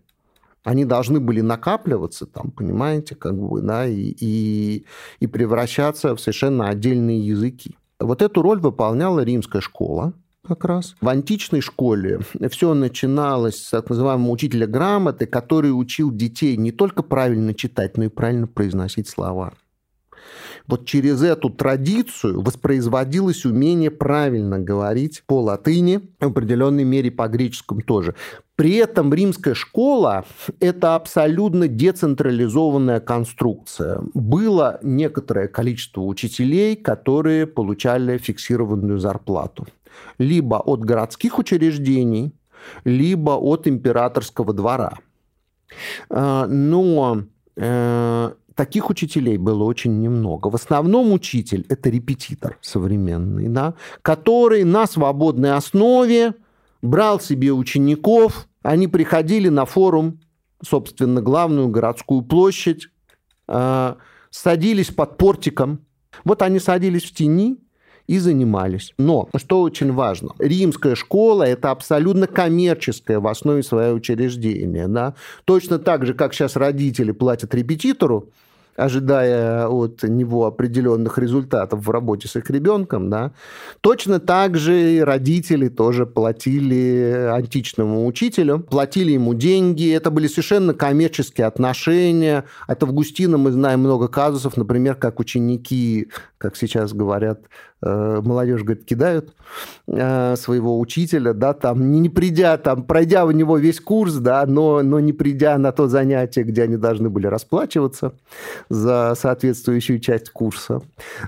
они 0.63 0.85
должны 0.85 1.19
были 1.19 1.41
накапливаться 1.41 2.25
там, 2.25 2.51
понимаете, 2.51 3.15
как 3.15 3.37
бы, 3.37 3.61
да, 3.61 3.85
и, 3.85 4.15
и, 4.19 4.85
и 5.19 5.27
превращаться 5.27 6.15
в 6.15 6.19
совершенно 6.19 6.69
отдельные 6.69 7.19
языки. 7.19 7.75
Вот 7.99 8.21
эту 8.21 8.41
роль 8.41 8.59
выполняла 8.59 9.21
римская 9.21 9.61
школа, 9.61 10.13
как 10.47 10.65
раз. 10.65 10.95
В 11.01 11.07
античной 11.09 11.61
школе 11.61 12.21
все 12.49 12.73
начиналось 12.73 13.61
с 13.61 13.69
так 13.69 13.89
называемого 13.89 14.31
учителя 14.31 14.65
грамоты, 14.65 15.25
который 15.25 15.69
учил 15.69 16.11
детей 16.11 16.55
не 16.57 16.71
только 16.71 17.03
правильно 17.03 17.53
читать, 17.53 17.97
но 17.97 18.05
и 18.05 18.09
правильно 18.09 18.47
произносить 18.47 19.07
слова. 19.07 19.53
Вот 20.67 20.85
через 20.85 21.21
эту 21.23 21.49
традицию 21.49 22.41
воспроизводилось 22.41 23.45
умение 23.45 23.91
правильно 23.91 24.59
говорить 24.59 25.23
по 25.25 25.41
латыни, 25.41 26.01
в 26.19 26.27
определенной 26.27 26.83
мере 26.83 27.11
по 27.11 27.27
греческому 27.27 27.81
тоже. 27.81 28.15
При 28.55 28.75
этом 28.75 29.13
римская 29.13 29.53
школа– 29.53 30.25
это 30.59 30.95
абсолютно 30.95 31.69
децентрализованная 31.69 32.99
конструкция. 32.99 34.01
Было 34.13 34.79
некоторое 34.83 35.47
количество 35.47 36.01
учителей, 36.01 36.75
которые 36.75 37.47
получали 37.47 38.17
фиксированную 38.17 38.99
зарплату. 38.99 39.65
Либо 40.17 40.55
от 40.57 40.81
городских 40.81 41.39
учреждений, 41.39 42.33
либо 42.83 43.31
от 43.31 43.65
императорского 43.67 44.53
двора. 44.53 44.97
А, 46.09 46.45
но 46.47 47.23
э, 47.55 48.31
таких 48.59 48.89
учителей 48.89 49.37
было 49.37 49.63
очень 49.63 50.01
немного. 50.01 50.49
В 50.49 50.55
основном 50.55 51.13
учитель– 51.13 51.65
это 51.69 51.89
репетитор 51.89 52.57
современный, 52.59 53.47
да, 53.47 53.75
который 54.01 54.65
на 54.65 54.85
свободной 54.85 55.53
основе 55.53 56.33
брал 56.81 57.21
себе 57.21 57.53
учеников, 57.53 58.49
они 58.61 58.89
приходили 58.89 59.47
на 59.47 59.63
форум, 59.63 60.19
собственно, 60.61 61.21
главную 61.21 61.69
городскую 61.69 62.21
площадь, 62.21 62.89
э, 63.47 63.95
садились 64.29 64.91
под 64.91 65.17
портиком. 65.17 65.79
Вот 66.25 66.41
они 66.41 66.59
садились 66.59 67.05
в 67.05 67.13
тени 67.13 67.59
и 68.07 68.19
занимались. 68.19 68.93
Но, 68.97 69.29
что 69.37 69.61
очень 69.61 69.93
важно, 69.93 70.31
римская 70.37 70.95
школа– 70.95 71.43
это 71.47 71.71
абсолютно 71.71 72.27
коммерческое 72.27 73.21
в 73.21 73.27
основе 73.27 73.63
своего 73.63 73.95
учреждения. 73.95 74.89
Да? 74.89 75.15
Точно 75.45 75.79
так 75.79 76.05
же, 76.05 76.13
как 76.13 76.33
сейчас 76.33 76.57
родители 76.57 77.13
платят 77.13 77.55
репетитору, 77.55 78.33
ожидая 78.79 79.67
от 79.67 80.03
него 80.03 80.45
определенных 80.45 81.17
результатов 81.17 81.85
в 81.85 81.89
работе 81.89 82.27
с 82.27 82.35
их 82.35 82.49
ребенком, 82.49 83.09
да, 83.09 83.33
точно 83.81 84.19
так 84.19 84.57
же 84.57 84.93
и 84.95 84.99
родители 84.99 85.67
тоже 85.67 86.05
платили 86.05 87.29
античному 87.31 88.05
учителю, 88.05 88.59
платили 88.59 89.11
ему 89.11 89.33
деньги, 89.33 89.93
это 89.93 90.11
были 90.11 90.27
совершенно 90.27 90.73
коммерческие 90.73 91.47
отношения. 91.47 92.45
От 92.67 92.83
Августина 92.83 93.37
мы 93.37 93.51
знаем 93.51 93.81
много 93.81 94.07
казусов, 94.07 94.57
например, 94.57 94.95
как 94.95 95.19
ученики, 95.19 96.09
как 96.37 96.55
сейчас 96.55 96.93
говорят, 96.93 97.41
молодежь, 97.81 98.63
говорит, 98.63 98.85
кидают 98.85 99.33
э, 99.87 100.35
своего 100.35 100.79
учителя, 100.79 101.33
да, 101.33 101.53
там, 101.53 101.91
не 101.91 102.09
придя, 102.09 102.57
там, 102.57 102.83
пройдя 102.83 103.25
у 103.25 103.31
него 103.31 103.57
весь 103.57 103.79
курс, 103.79 104.15
да, 104.15 104.45
но, 104.45 104.81
но 104.83 104.99
не 104.99 105.13
придя 105.13 105.57
на 105.57 105.71
то 105.71 105.87
занятие, 105.87 106.43
где 106.43 106.63
они 106.63 106.77
должны 106.77 107.09
были 107.09 107.27
расплачиваться 107.27 108.13
за 108.69 109.15
соответствующую 109.15 109.99
часть 109.99 110.29
курса. 110.29 110.81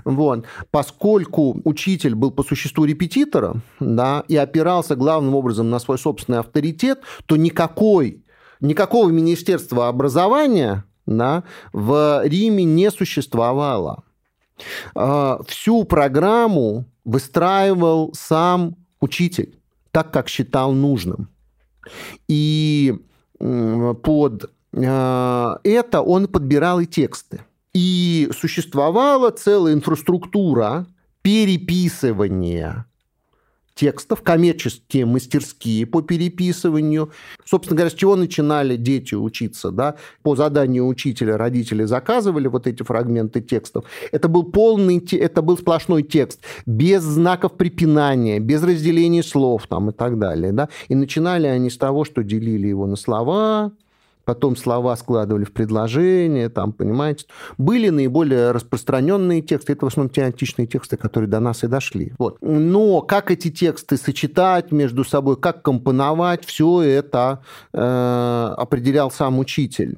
Вот. 0.04 0.44
Поскольку 0.70 1.60
учитель 1.64 2.14
был 2.14 2.30
по 2.30 2.42
существу 2.42 2.84
репетитором, 2.84 3.62
да, 3.80 4.24
и 4.28 4.36
опирался 4.36 4.96
главным 4.96 5.34
образом 5.34 5.70
на 5.70 5.78
свой 5.78 5.98
собственный 5.98 6.38
авторитет, 6.38 7.00
то 7.26 7.36
никакой, 7.36 8.24
никакого 8.60 9.10
министерства 9.10 9.88
образования 9.88 10.84
да, 11.06 11.44
в 11.72 12.22
Риме 12.24 12.64
не 12.64 12.90
существовало. 12.90 14.04
А, 14.94 15.40
всю 15.46 15.84
программу 15.84 16.84
выстраивал 17.04 18.12
сам 18.14 18.76
учитель, 19.00 19.58
так 19.90 20.12
как 20.12 20.28
считал 20.28 20.72
нужным. 20.72 21.28
И 22.28 22.98
под 23.38 24.50
а, 24.74 25.58
это 25.64 26.00
он 26.00 26.28
подбирал 26.28 26.80
и 26.80 26.86
тексты. 26.86 27.42
И 27.74 28.28
существовала 28.38 29.30
целая 29.30 29.74
инфраструктура 29.74 30.86
переписывания 31.22 32.86
текстов, 33.74 34.22
коммерческие 34.22 35.06
мастерские 35.06 35.86
по 35.86 36.02
переписыванию. 36.02 37.10
Собственно 37.44 37.76
говоря, 37.76 37.90
с 37.90 37.94
чего 37.94 38.16
начинали 38.16 38.76
дети 38.76 39.14
учиться? 39.14 39.70
Да? 39.70 39.96
По 40.22 40.36
заданию 40.36 40.86
учителя 40.86 41.36
родители 41.36 41.84
заказывали 41.84 42.48
вот 42.48 42.66
эти 42.66 42.82
фрагменты 42.82 43.40
текстов. 43.40 43.84
Это 44.10 44.28
был 44.28 44.44
полный, 44.44 44.98
это 45.12 45.42
был 45.42 45.56
сплошной 45.58 46.02
текст, 46.02 46.40
без 46.66 47.02
знаков 47.02 47.56
препинания, 47.56 48.38
без 48.38 48.62
разделения 48.62 49.22
слов 49.22 49.66
там, 49.66 49.90
и 49.90 49.92
так 49.92 50.18
далее. 50.18 50.52
Да? 50.52 50.68
И 50.88 50.94
начинали 50.94 51.46
они 51.46 51.70
с 51.70 51.78
того, 51.78 52.04
что 52.04 52.22
делили 52.22 52.68
его 52.68 52.86
на 52.86 52.96
слова, 52.96 53.72
потом 54.24 54.56
слова 54.56 54.96
складывали 54.96 55.44
в 55.44 55.52
предложения, 55.52 56.48
там, 56.48 56.72
понимаете. 56.72 57.26
Были 57.58 57.88
наиболее 57.88 58.52
распространенные 58.52 59.42
тексты, 59.42 59.72
это 59.72 59.86
в 59.86 59.88
основном 59.88 60.10
те 60.10 60.24
античные 60.24 60.66
тексты, 60.66 60.96
которые 60.96 61.28
до 61.28 61.40
нас 61.40 61.64
и 61.64 61.66
дошли. 61.66 62.12
Вот. 62.18 62.38
Но 62.40 63.00
как 63.02 63.30
эти 63.30 63.50
тексты 63.50 63.96
сочетать 63.96 64.72
между 64.72 65.04
собой, 65.04 65.36
как 65.36 65.62
компоновать, 65.62 66.44
все 66.44 66.82
это 66.82 67.40
э, 67.72 68.54
определял 68.56 69.10
сам 69.10 69.38
учитель. 69.38 69.96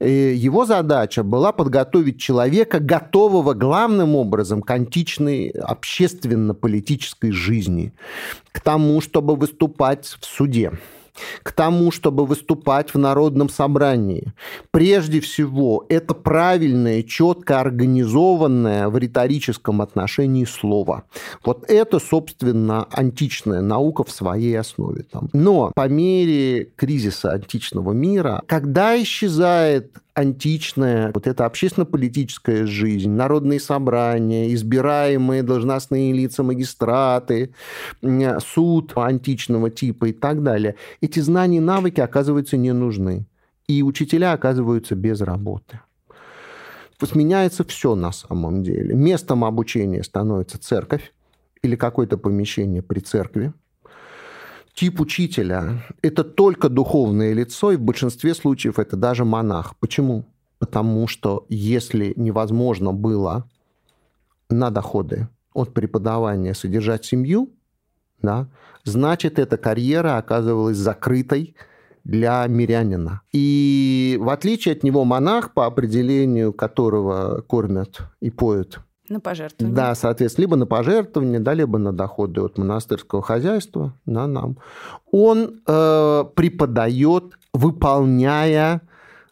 И 0.00 0.34
его 0.36 0.64
задача 0.66 1.22
была 1.22 1.52
подготовить 1.52 2.20
человека, 2.20 2.78
готового 2.78 3.54
главным 3.54 4.14
образом 4.14 4.62
к 4.62 4.70
античной 4.70 5.48
общественно-политической 5.48 7.32
жизни, 7.32 7.92
к 8.52 8.60
тому, 8.60 9.00
чтобы 9.00 9.36
выступать 9.36 10.06
в 10.06 10.24
суде 10.24 10.72
к 11.42 11.52
тому, 11.52 11.90
чтобы 11.90 12.26
выступать 12.26 12.94
в 12.94 12.98
народном 12.98 13.48
собрании. 13.48 14.32
Прежде 14.70 15.20
всего, 15.20 15.84
это 15.88 16.14
правильное, 16.14 17.02
четко 17.02 17.60
организованное 17.60 18.88
в 18.88 18.98
риторическом 18.98 19.80
отношении 19.80 20.44
слово. 20.44 21.04
Вот 21.44 21.64
это, 21.68 21.98
собственно, 21.98 22.86
античная 22.90 23.60
наука 23.60 24.04
в 24.04 24.10
своей 24.10 24.58
основе. 24.58 25.06
Но 25.32 25.72
по 25.74 25.88
мере 25.88 26.64
кризиса 26.76 27.32
античного 27.32 27.92
мира, 27.92 28.42
когда 28.46 29.00
исчезает 29.00 29.98
античная, 30.14 31.10
вот 31.12 31.26
эта 31.26 31.44
общественно-политическая 31.44 32.66
жизнь, 32.66 33.10
народные 33.10 33.60
собрания, 33.60 34.52
избираемые 34.54 35.42
должностные 35.42 36.12
лица, 36.12 36.42
магистраты, 36.42 37.52
суд 38.38 38.92
античного 38.96 39.70
типа 39.70 40.06
и 40.06 40.12
так 40.12 40.42
далее. 40.42 40.76
Эти 41.00 41.20
знания 41.20 41.58
и 41.58 41.60
навыки 41.60 42.00
оказываются 42.00 42.56
не 42.56 42.72
нужны. 42.72 43.26
И 43.66 43.82
учителя 43.82 44.32
оказываются 44.32 44.94
без 44.94 45.20
работы. 45.20 45.80
Сменяется 47.02 47.64
все 47.64 47.94
на 47.94 48.12
самом 48.12 48.62
деле. 48.62 48.94
Местом 48.94 49.44
обучения 49.44 50.02
становится 50.02 50.58
церковь 50.58 51.12
или 51.62 51.76
какое-то 51.76 52.16
помещение 52.16 52.82
при 52.82 53.00
церкви 53.00 53.52
тип 54.74 55.00
учителя– 55.00 55.84
это 56.02 56.24
только 56.24 56.68
духовное 56.68 57.32
лицо, 57.32 57.72
и 57.72 57.76
в 57.76 57.80
большинстве 57.80 58.34
случаев 58.34 58.78
это 58.78 58.96
даже 58.96 59.24
монах. 59.24 59.76
Почему? 59.78 60.24
Потому 60.58 61.06
что 61.06 61.46
если 61.48 62.12
невозможно 62.16 62.92
было 62.92 63.48
на 64.50 64.70
доходы 64.70 65.28
от 65.52 65.72
преподавания 65.72 66.54
содержать 66.54 67.04
семью, 67.04 67.50
да, 68.20 68.48
значит, 68.84 69.38
эта 69.38 69.56
карьера 69.56 70.16
оказывалась 70.16 70.76
закрытой 70.76 71.54
для 72.04 72.46
мирянина. 72.46 73.22
И 73.32 74.18
в 74.20 74.28
отличие 74.28 74.72
от 74.72 74.82
него 74.82 75.04
монах, 75.04 75.54
по 75.54 75.66
определению 75.66 76.52
которого 76.52 77.42
кормят 77.42 78.00
и 78.20 78.30
поют 78.30 78.80
на 79.14 79.20
пожертвование. 79.20 79.74
Да, 79.74 79.94
соответственно, 79.94 80.44
либо 80.44 80.56
на 80.56 80.66
пожертвование, 80.66 81.40
да, 81.40 81.54
либо 81.54 81.78
на 81.78 81.92
доходы 81.92 82.42
от 82.42 82.58
монастырского 82.58 83.22
хозяйства, 83.22 83.94
да, 84.06 84.26
нам. 84.26 84.58
Он 85.10 85.60
э, 85.66 86.24
преподает, 86.34 87.38
выполняя 87.52 88.82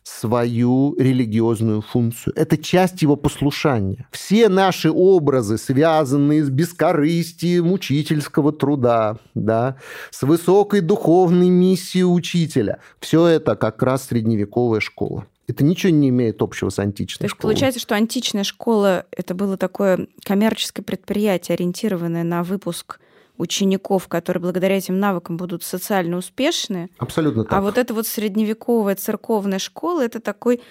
свою 0.03 0.97
религиозную 0.99 1.81
функцию. 1.81 2.35
Это 2.37 2.57
часть 2.57 3.03
его 3.03 3.16
послушания. 3.16 4.09
Все 4.11 4.49
наши 4.49 4.90
образы, 4.90 5.59
связанные 5.59 6.45
с 6.45 6.51
бескорыстием 6.51 7.73
учительского 7.73 8.53
труда, 8.53 9.18
да, 9.35 9.77
с 10.11 10.23
высокой 10.23 10.81
духовной 10.81 11.49
миссией 11.49 12.05
учителя, 12.05 12.79
все 12.99 13.27
это 13.27 13.55
как 13.55 13.83
раз 13.83 14.07
средневековая 14.07 14.81
школа. 14.81 15.27
Это 15.53 15.65
ничего 15.65 15.93
не 15.93 16.09
имеет 16.09 16.41
общего 16.41 16.71
с 16.71 16.79
античной 16.79 17.19
То 17.19 17.25
есть 17.25 17.35
школой. 17.35 17.53
получается, 17.53 17.79
что 17.79 17.95
античная 17.95 18.43
школа 18.43 19.05
это 19.11 19.35
было 19.35 19.59
такое 19.59 20.09
коммерческое 20.25 20.83
предприятие, 20.83 21.55
ориентированное 21.55 22.25
на 22.25 22.43
выпуск 22.43 23.01
учеников, 23.37 24.09
которые 24.09 24.41
благодаря 24.41 24.79
этим 24.79 24.99
навыкам 24.99 25.37
будут 25.37 25.62
социально 25.62 26.17
успешны. 26.17 26.88
Абсолютно 26.97 27.43
а 27.43 27.45
так. 27.45 27.53
А 27.53 27.61
вот 27.61 27.77
эта 27.77 27.93
вот 27.93 28.07
средневековая 28.07 28.97
церковная 28.97 29.59
школа 29.59 30.03
это 30.03 30.21
такой 30.21 30.62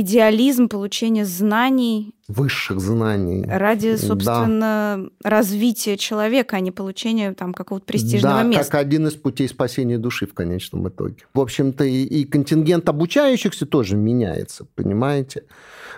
идеализм 0.00 0.68
получения 0.68 1.24
знаний 1.24 2.14
высших 2.28 2.78
знаний. 2.78 3.42
Ради, 3.48 3.96
собственно, 3.96 5.08
да. 5.22 5.30
развития 5.30 5.96
человека, 5.96 6.56
а 6.56 6.60
не 6.60 6.70
получения 6.70 7.32
там 7.32 7.54
какого-то 7.54 7.86
престижного 7.86 8.42
да, 8.42 8.42
места. 8.42 8.64
как 8.64 8.74
один 8.82 9.08
из 9.08 9.14
путей 9.14 9.48
спасения 9.48 9.96
души 9.96 10.26
в 10.26 10.34
конечном 10.34 10.88
итоге. 10.88 11.16
В 11.32 11.40
общем-то, 11.40 11.84
и, 11.84 12.04
и 12.04 12.24
контингент 12.24 12.86
обучающихся 12.88 13.64
тоже 13.64 13.96
меняется, 13.96 14.66
понимаете? 14.74 15.44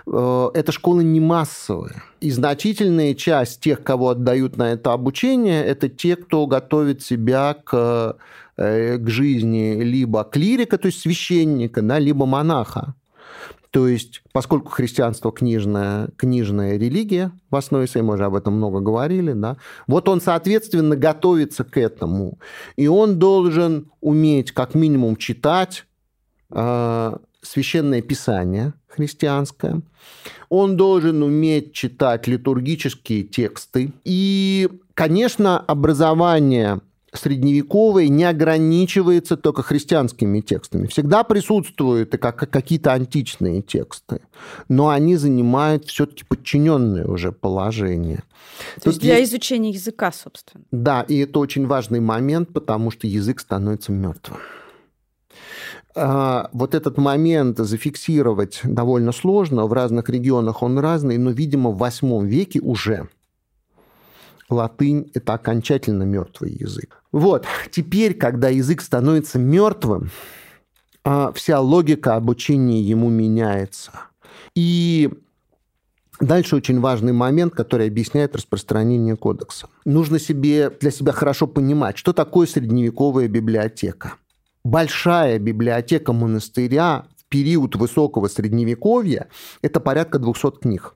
Э, 0.06 0.50
эта 0.54 0.70
школа 0.70 1.00
не 1.00 1.18
массовая. 1.18 2.04
И 2.20 2.30
значительная 2.30 3.14
часть 3.14 3.60
тех, 3.60 3.82
кого 3.82 4.10
отдают 4.10 4.56
на 4.56 4.72
это 4.72 4.92
обучение, 4.92 5.64
это 5.64 5.88
те, 5.88 6.14
кто 6.14 6.46
готовит 6.46 7.02
себя 7.02 7.56
к, 7.64 8.16
э, 8.56 8.98
к 8.98 9.08
жизни 9.08 9.82
либо 9.82 10.22
клирика, 10.22 10.78
то 10.78 10.86
есть 10.86 11.00
священника, 11.00 11.82
да, 11.82 11.98
либо 11.98 12.24
монаха. 12.24 12.94
То 13.70 13.86
есть, 13.86 14.22
поскольку 14.32 14.70
христианство 14.70 15.30
книжная, 15.30 16.08
книжная 16.16 16.76
религия, 16.76 17.30
в 17.50 17.56
основе 17.56 17.86
своей, 17.86 18.04
мы 18.04 18.14
уже 18.14 18.24
об 18.24 18.34
этом 18.34 18.54
много 18.54 18.80
говорили, 18.80 19.32
да, 19.32 19.58
вот 19.86 20.08
он, 20.08 20.20
соответственно, 20.20 20.96
готовится 20.96 21.62
к 21.62 21.76
этому. 21.76 22.38
И 22.76 22.88
он 22.88 23.18
должен 23.18 23.90
уметь 24.00 24.50
как 24.50 24.74
минимум 24.74 25.14
читать 25.16 25.86
э, 26.50 27.16
священное 27.42 28.02
писание 28.02 28.74
христианское. 28.88 29.82
Он 30.48 30.76
должен 30.76 31.22
уметь 31.22 31.72
читать 31.72 32.26
литургические 32.26 33.22
тексты. 33.22 33.92
И, 34.04 34.68
конечно, 34.94 35.60
образование 35.60 36.80
средневековой 37.12 38.08
не 38.08 38.24
ограничивается 38.24 39.36
только 39.36 39.62
христианскими 39.62 40.40
текстами. 40.40 40.86
Всегда 40.86 41.24
присутствуют 41.24 42.14
и 42.14 42.18
как, 42.18 42.36
какие-то 42.50 42.92
античные 42.92 43.62
тексты, 43.62 44.20
но 44.68 44.88
они 44.88 45.16
занимают 45.16 45.86
все-таки 45.86 46.24
подчиненное 46.24 47.06
уже 47.06 47.32
положение. 47.32 48.22
То 48.76 48.82
Тут 48.82 48.86
есть 48.86 49.00
для 49.00 49.16
есть... 49.18 49.32
изучения 49.32 49.70
языка, 49.70 50.12
собственно. 50.12 50.64
Да, 50.70 51.02
и 51.02 51.18
это 51.18 51.38
очень 51.38 51.66
важный 51.66 52.00
момент, 52.00 52.52
потому 52.52 52.90
что 52.90 53.06
язык 53.06 53.40
становится 53.40 53.92
мертвым. 53.92 54.38
А, 55.94 56.48
вот 56.52 56.74
этот 56.74 56.98
момент 56.98 57.58
зафиксировать 57.58 58.60
довольно 58.62 59.12
сложно. 59.12 59.66
В 59.66 59.72
разных 59.72 60.08
регионах 60.08 60.62
он 60.62 60.78
разный, 60.78 61.18
но, 61.18 61.30
видимо, 61.30 61.70
в 61.70 61.82
VIII 61.82 62.24
веке 62.24 62.60
уже 62.60 63.08
латынь– 64.48 65.10
это 65.14 65.34
окончательно 65.34 66.04
мертвый 66.04 66.52
язык. 66.52 66.99
Вот, 67.12 67.46
теперь, 67.70 68.14
когда 68.14 68.48
язык 68.48 68.82
становится 68.82 69.38
мертвым, 69.38 70.10
а, 71.04 71.32
вся 71.32 71.60
логика 71.60 72.16
обучения 72.16 72.80
ему 72.80 73.08
меняется. 73.08 73.92
И 74.54 75.10
Дальше 76.20 76.54
очень 76.54 76.80
важный 76.80 77.14
момент, 77.14 77.54
который 77.54 77.86
объясняет 77.86 78.36
распространение 78.36 79.16
кодекса. 79.16 79.68
Нужно 79.86 80.18
себе, 80.18 80.68
для 80.68 80.90
себя 80.90 81.12
хорошо 81.12 81.46
понимать, 81.46 81.96
что 81.96 82.12
такое 82.12 82.46
средневековая 82.46 83.26
библиотека. 83.26 84.16
Большая 84.62 85.38
библиотека 85.38 86.12
монастыря 86.12 87.06
в 87.16 87.24
период 87.30 87.74
высокого 87.74 88.28
средневековья– 88.28 89.28
это 89.62 89.80
порядка 89.80 90.18
200 90.18 90.60
книг. 90.60 90.94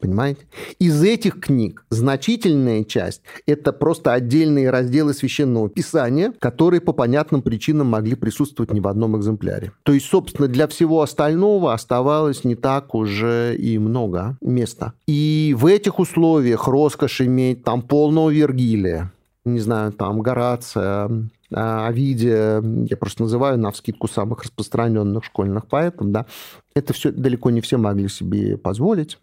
Понимаете? 0.00 0.46
Из 0.78 1.02
этих 1.02 1.40
книг 1.40 1.84
значительная 1.90 2.84
часть– 2.84 3.22
это 3.46 3.72
просто 3.72 4.12
отдельные 4.12 4.70
разделы 4.70 5.12
священного 5.12 5.68
писания, 5.68 6.32
которые 6.38 6.80
по 6.80 6.92
понятным 6.92 7.42
причинам 7.42 7.88
могли 7.88 8.14
присутствовать 8.14 8.72
не 8.72 8.80
в 8.80 8.88
одном 8.88 9.18
экземпляре. 9.18 9.72
То 9.82 9.92
есть, 9.92 10.06
собственно, 10.06 10.48
для 10.48 10.66
всего 10.68 11.02
остального 11.02 11.74
оставалось 11.74 12.44
не 12.44 12.54
так 12.54 12.94
уже 12.94 13.56
и 13.56 13.78
много 13.78 14.38
места. 14.40 14.94
И 15.06 15.54
в 15.56 15.66
этих 15.66 15.98
условиях 15.98 16.66
роскошь 16.66 17.20
иметь 17.20 17.62
там 17.62 17.82
полного 17.82 18.30
Вергилия, 18.30 19.12
не 19.44 19.60
знаю, 19.60 19.92
там 19.92 20.20
Горация, 20.20 21.10
а, 21.52 21.86
Овидия, 21.88 22.62
я 22.62 22.96
просто 22.96 23.22
называю 23.22 23.58
на 23.58 23.70
вскидку 23.70 24.08
самых 24.08 24.44
распространенных 24.44 25.24
школьных 25.24 25.66
поэтов, 25.66 26.10
да, 26.10 26.26
это 26.74 26.92
все 26.92 27.10
далеко 27.10 27.50
не 27.50 27.60
все 27.60 27.76
могли 27.76 28.08
себе 28.08 28.56
позволить. 28.56 29.18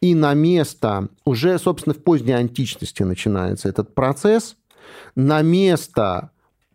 И 0.00 0.14
на 0.14 0.34
место, 0.34 1.08
уже, 1.24 1.58
собственно, 1.58 1.94
в 1.94 2.02
поздней 2.02 2.32
античности 2.32 3.02
начинается 3.02 3.68
этот 3.68 3.94
процесс, 3.94 4.56
на 5.14 5.42
место 5.42 6.30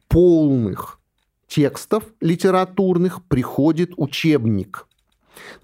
полных 0.08 1.00
текстов 1.48 2.04
литературных 2.22 3.24
приходит 3.26 3.92
учебник. 3.98 4.88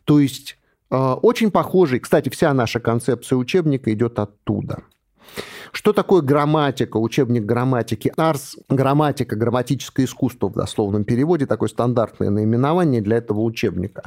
То 0.03 0.19
есть 0.19 0.57
э, 0.89 0.95
очень 0.95 1.51
похожий, 1.51 1.99
кстати, 1.99 2.29
вся 2.29 2.53
наша 2.53 2.79
концепция 2.79 3.37
учебника 3.37 3.93
идет 3.93 4.19
оттуда– 4.19 4.83
что 5.71 5.93
такое 5.93 6.21
грамматика, 6.21 6.97
учебник 6.97 7.45
грамматики? 7.45 8.11
Арс– 8.17 8.57
грамматика, 8.69 9.35
грамматическое 9.35 10.05
искусство 10.05 10.49
в 10.49 10.53
дословном 10.53 11.03
переводе, 11.03 11.45
такое 11.45 11.69
стандартное 11.69 12.29
наименование 12.29 13.01
для 13.01 13.17
этого 13.17 13.41
учебника. 13.41 14.03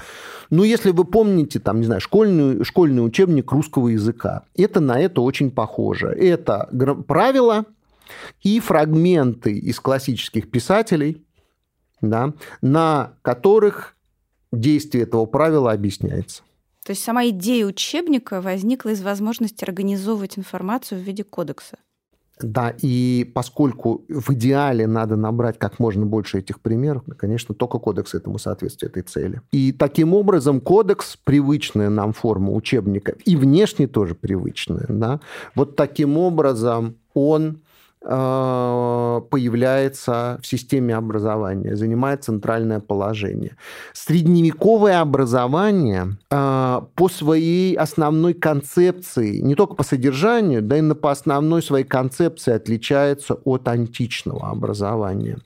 Ну, 0.51 0.63
если 0.63 0.91
вы 0.91 1.05
помните, 1.05 1.59
там, 1.61 1.81
не 1.81 1.87
знаю, 1.87 2.01
школьный, 2.01 2.65
школьный 2.65 3.05
учебник 3.05 3.51
русского 3.51 3.89
языка, 3.89 4.43
это 4.55 4.81
на 4.81 5.01
это 5.01 5.23
очень 5.23 5.51
похоже. 5.51 6.09
Это 6.09 6.69
правила 7.07 7.65
и 8.43 8.61
фрагменты 8.61 9.53
из 9.53 9.81
классических 9.81 10.51
писателей, 10.51 11.25
да, 12.01 12.35
на 12.61 13.15
которых 13.23 13.97
действие 14.53 15.05
этого 15.05 15.27
правила 15.27 15.73
объясняется. 15.73 16.43
То 16.85 16.91
есть 16.91 17.03
сама 17.03 17.27
идея 17.29 17.67
учебника 17.67 18.41
возникла 18.41 18.91
из 18.91 19.03
возможности 19.03 19.65
организовывать 19.65 20.39
информацию 20.39 21.01
в 21.01 21.03
виде 21.03 21.25
кодекса. 21.25 21.79
Да, 22.41 22.75
и 22.83 23.31
поскольку 23.33 24.05
в 24.09 24.33
идеале 24.33 24.87
надо 24.87 25.17
набрать 25.17 25.59
как 25.59 25.79
можно 25.79 26.05
больше 26.05 26.41
этих 26.41 26.61
примеров, 26.61 27.05
конечно, 27.17 27.55
только 27.55 27.79
кодекс 27.79 28.15
этому 28.15 28.39
соответствует 28.39 28.97
этой 28.97 29.03
цели. 29.03 29.41
И 29.53 29.73
таким 29.73 30.15
образом 30.15 30.61
кодекс, 30.61 31.17
привычная 31.23 31.91
нам 31.91 32.13
форма 32.13 32.53
учебника, 32.53 33.15
и 33.25 33.37
внешне 33.37 33.87
тоже 33.87 34.15
привычная, 34.15 34.87
да, 34.89 35.21
вот 35.55 35.77
таким 35.77 36.19
образом 36.19 36.97
он 37.15 37.61
появляется 39.31 40.39
в 40.43 40.47
системе 40.47 40.95
образования, 40.95 41.77
занимает 41.77 42.25
центральное 42.25 42.81
положение. 42.81 43.57
Средневековое 43.93 45.01
образование 45.01 46.17
э, 46.31 46.81
по 46.95 47.09
своей 47.09 47.75
основной 47.75 48.35
концепции, 48.35 49.39
не 49.39 49.55
только 49.55 49.75
по 49.75 49.85
содержанию, 49.85 50.61
да 50.63 50.77
и 50.77 50.95
по 50.95 51.11
основной 51.11 51.63
своей 51.63 51.85
концепции 51.85 52.53
отличается 52.53 53.35
от 53.45 53.69
античного 53.69 54.51
образования. 54.51 55.39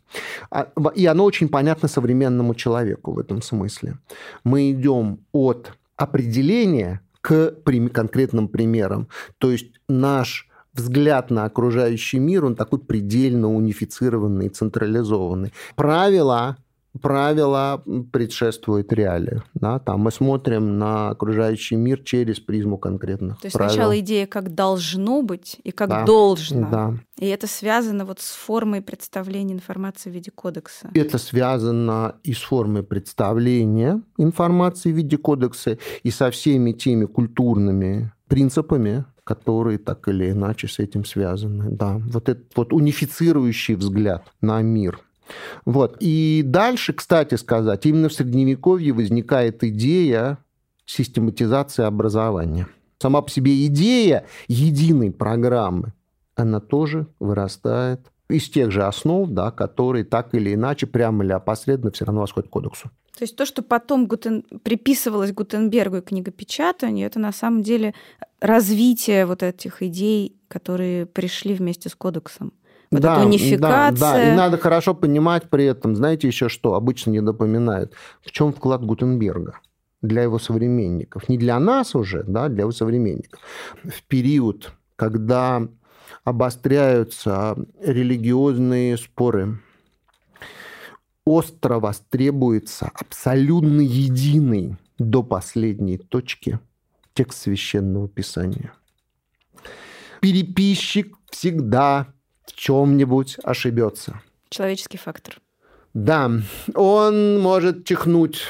А, 0.50 0.66
и 0.96 1.06
оно 1.06 1.24
очень 1.24 1.48
понятно 1.48 1.88
современному 1.88 2.54
человеку 2.54 3.12
в 3.12 3.18
этом 3.20 3.40
смысле. 3.42 3.98
Мы 4.44 4.72
идем 4.72 5.18
от 5.32 5.72
определения 5.96 7.00
к 7.20 7.54
конкретным 7.92 8.48
примерам. 8.48 9.08
То 9.38 9.50
есть 9.50 9.66
наш 9.88 10.47
взгляд 10.78 11.30
на 11.30 11.44
окружающий 11.44 12.18
мир, 12.18 12.44
он 12.44 12.56
такой 12.56 12.78
предельно 12.78 13.54
унифицированный, 13.54 14.48
централизованный. 14.48 15.52
Правила 15.76 16.56
правила 16.98 17.82
предшествуют 18.12 18.92
реалии. 18.92 19.42
Да? 19.54 19.78
Там 19.78 20.00
мы 20.00 20.10
смотрим 20.10 20.78
на 20.78 21.10
окружающий 21.10 21.76
мир 21.76 22.02
через 22.02 22.40
призму 22.40 22.78
конкретных 22.78 23.38
То 23.40 23.46
есть 23.46 23.56
правил. 23.56 23.70
сначала 23.70 23.98
идея, 24.00 24.26
как 24.26 24.54
должно 24.54 25.22
быть 25.22 25.58
и 25.62 25.70
как 25.70 25.88
да. 25.88 26.04
должно. 26.04 26.68
Да. 26.70 26.94
И 27.18 27.26
это 27.26 27.46
связано 27.46 28.04
вот 28.04 28.20
с 28.20 28.32
формой 28.32 28.82
представления 28.82 29.54
информации 29.54 30.10
в 30.10 30.14
виде 30.14 30.30
кодекса. 30.30 30.90
Это 30.94 31.18
связано 31.18 32.16
и 32.22 32.32
с 32.32 32.40
формой 32.40 32.82
представления 32.82 34.02
информации 34.16 34.92
в 34.92 34.96
виде 34.96 35.16
кодекса, 35.16 35.78
и 36.02 36.10
со 36.10 36.30
всеми 36.30 36.72
теми 36.72 37.04
культурными 37.04 38.12
принципами, 38.28 39.04
которые 39.24 39.78
так 39.78 40.08
или 40.08 40.30
иначе 40.30 40.68
с 40.68 40.78
этим 40.78 41.04
связаны. 41.04 41.70
Да, 41.70 41.98
вот 41.98 42.28
этот 42.28 42.56
вот 42.56 42.72
унифицирующий 42.72 43.74
взгляд 43.74 44.32
на 44.40 44.62
мир. 44.62 45.00
Вот. 45.64 45.96
И 46.00 46.42
дальше, 46.44 46.92
кстати 46.92 47.34
сказать, 47.34 47.84
именно 47.86 48.08
в 48.08 48.14
Средневековье 48.14 48.92
возникает 48.92 49.62
идея 49.64 50.38
систематизации 50.86 51.84
образования. 51.84 52.66
Сама 52.98 53.22
по 53.22 53.30
себе 53.30 53.66
идея 53.66 54.24
единой 54.48 55.10
программы, 55.10 55.92
она 56.34 56.60
тоже 56.60 57.06
вырастает 57.20 58.00
из 58.28 58.48
тех 58.48 58.70
же 58.70 58.84
основ, 58.84 59.28
да, 59.30 59.50
которые 59.50 60.04
так 60.04 60.34
или 60.34 60.54
иначе, 60.54 60.86
прямо 60.86 61.24
или 61.24 61.32
опосредованно, 61.32 61.92
все 61.92 62.04
равно 62.04 62.22
восходят 62.22 62.48
к 62.48 62.52
кодексу. 62.52 62.90
То 63.18 63.24
есть 63.24 63.34
то, 63.34 63.44
что 63.44 63.62
потом 63.62 64.06
Гутен... 64.06 64.44
приписывалось 64.62 65.32
Гутенбергу 65.32 65.96
и 65.96 66.00
книгопечатанию, 66.02 67.04
это 67.04 67.18
на 67.18 67.32
самом 67.32 67.64
деле 67.64 67.92
развитие 68.40 69.26
вот 69.26 69.42
этих 69.42 69.82
идей, 69.82 70.36
которые 70.46 71.04
пришли 71.04 71.54
вместе 71.54 71.88
с 71.88 71.96
кодексом. 71.96 72.52
Вот 72.92 73.00
да, 73.00 73.16
эта 73.16 73.26
унификация. 73.26 73.90
Да, 73.98 74.12
да, 74.12 74.32
и 74.32 74.36
надо 74.36 74.56
хорошо 74.56 74.94
понимать 74.94 75.50
при 75.50 75.64
этом, 75.64 75.96
знаете 75.96 76.28
еще 76.28 76.48
что, 76.48 76.74
обычно 76.74 77.10
не 77.10 77.20
напоминают, 77.20 77.92
в 78.22 78.30
чем 78.30 78.52
вклад 78.52 78.84
Гутенберга. 78.84 79.58
для 80.02 80.22
его 80.22 80.38
современников. 80.38 81.28
Не 81.28 81.38
для 81.38 81.58
нас 81.58 81.94
уже, 81.94 82.22
да, 82.22 82.48
для 82.48 82.62
его 82.62 82.72
современников. 82.72 83.40
В 83.84 84.02
период, 84.04 84.72
когда 84.96 85.66
обостряются 86.24 87.56
религиозные 87.80 88.96
споры, 88.96 89.60
остро 91.28 91.78
востребуется 91.78 92.90
абсолютно 92.94 93.80
единый 93.80 94.76
до 94.98 95.22
последней 95.22 95.98
точки 95.98 96.58
текст 97.14 97.42
священного 97.42 98.08
писания. 98.08 98.72
Переписчик 100.20 101.16
всегда 101.30 102.08
в 102.46 102.54
чем-нибудь 102.54 103.36
ошибется. 103.44 104.20
Человеческий 104.48 104.98
фактор. 104.98 105.38
Да, 105.94 106.30
он 106.74 107.40
может 107.40 107.84
чихнуть 107.84 108.40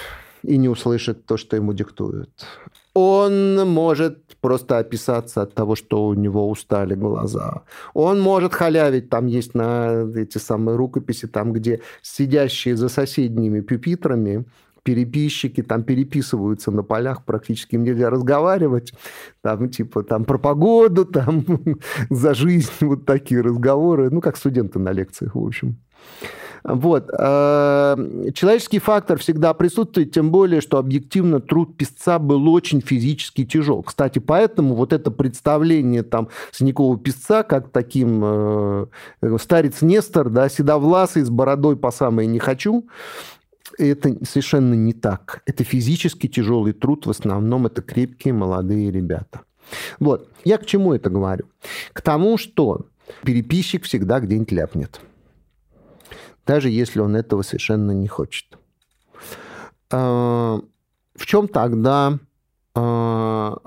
и 0.42 0.56
не 0.56 0.68
услышит 0.68 1.26
то, 1.26 1.36
что 1.36 1.56
ему 1.56 1.72
диктуют. 1.72 2.46
Он 3.00 3.68
может 3.68 4.36
просто 4.40 4.78
описаться 4.78 5.42
от 5.42 5.54
того, 5.54 5.76
что 5.76 6.06
у 6.06 6.14
него 6.14 6.50
устали 6.50 6.94
глаза. 6.94 7.62
Он 7.94 8.20
может 8.20 8.54
халявить, 8.54 9.08
там 9.08 9.26
есть 9.26 9.54
на 9.54 10.04
эти 10.16 10.38
самые 10.38 10.76
рукописи, 10.76 11.28
там, 11.28 11.52
где 11.52 11.80
сидящие 12.02 12.76
за 12.76 12.88
соседними 12.88 13.60
пюпитрами 13.60 14.46
переписчики 14.82 15.62
там 15.62 15.84
переписываются 15.84 16.72
на 16.72 16.82
полях, 16.82 17.24
практически 17.24 17.76
им 17.76 17.84
нельзя 17.84 18.10
разговаривать, 18.10 18.92
там 19.42 19.68
типа 19.68 20.02
там 20.02 20.24
про 20.24 20.38
погоду, 20.38 21.04
там 21.04 21.44
за 22.10 22.34
жизнь, 22.34 22.72
вот 22.80 23.06
такие 23.06 23.42
разговоры, 23.42 24.10
ну, 24.10 24.20
как 24.20 24.36
студенты 24.36 24.80
на 24.80 24.90
лекциях, 24.92 25.36
в 25.36 25.46
общем. 25.46 25.76
Вот. 26.64 27.10
Э, 27.18 27.96
человеческий 28.34 28.78
фактор 28.78 29.18
всегда 29.18 29.54
присутствует, 29.54 30.12
тем 30.12 30.30
более, 30.30 30.60
что 30.60 30.78
объективно 30.78 31.40
труд 31.40 31.76
писца 31.76 32.18
был 32.18 32.48
очень 32.52 32.80
физически 32.80 33.44
тяжел. 33.44 33.82
Кстати, 33.82 34.18
поэтому 34.18 34.74
вот 34.74 34.92
это 34.92 35.10
представление 35.10 36.02
там 36.02 36.28
Синякова 36.52 36.98
писца 36.98 37.42
как 37.42 37.70
таким 37.70 38.22
э, 38.24 38.86
старец 39.40 39.82
Нестор, 39.82 40.30
да, 40.30 40.48
седовласый, 40.48 41.22
с 41.22 41.30
бородой 41.30 41.76
по 41.76 41.90
самой 41.90 42.26
не 42.26 42.38
хочу, 42.38 42.88
это 43.78 44.16
совершенно 44.24 44.74
не 44.74 44.92
так. 44.92 45.42
Это 45.46 45.64
физически 45.64 46.26
тяжелый 46.26 46.72
труд, 46.72 47.06
в 47.06 47.10
основном 47.10 47.66
это 47.66 47.82
крепкие 47.82 48.34
молодые 48.34 48.90
ребята. 48.90 49.42
Вот. 50.00 50.28
Я 50.44 50.58
к 50.58 50.66
чему 50.66 50.94
это 50.94 51.10
говорю? 51.10 51.46
К 51.92 52.00
тому, 52.00 52.38
что 52.38 52.86
переписчик 53.22 53.84
всегда 53.84 54.20
где-нибудь 54.20 54.52
ляпнет 54.52 55.00
даже 56.48 56.70
если 56.70 57.00
он 57.00 57.14
этого 57.14 57.42
совершенно 57.42 57.92
не 57.92 58.08
хочет. 58.08 58.58
А, 59.90 60.58
в 61.14 61.26
чем 61.26 61.46
тогда 61.46 62.18
а, 62.74 63.58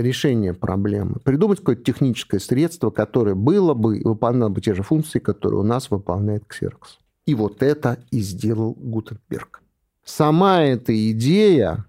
решение 0.00 0.54
проблемы? 0.54 1.16
Придумать 1.24 1.58
какое-то 1.58 1.82
техническое 1.82 2.38
средство, 2.38 2.90
которое 2.90 3.34
было 3.34 3.74
бы 3.74 4.00
выполняло 4.04 4.50
бы 4.50 4.60
те 4.60 4.72
же 4.72 4.84
функции, 4.84 5.18
которые 5.18 5.60
у 5.60 5.64
нас 5.64 5.90
выполняет 5.90 6.44
Xerox. 6.44 6.98
И 7.26 7.34
вот 7.34 7.60
это 7.60 7.98
и 8.12 8.20
сделал 8.20 8.74
Гутенберг. 8.78 9.60
Сама 10.04 10.62
эта 10.62 10.92
идея, 11.10 11.86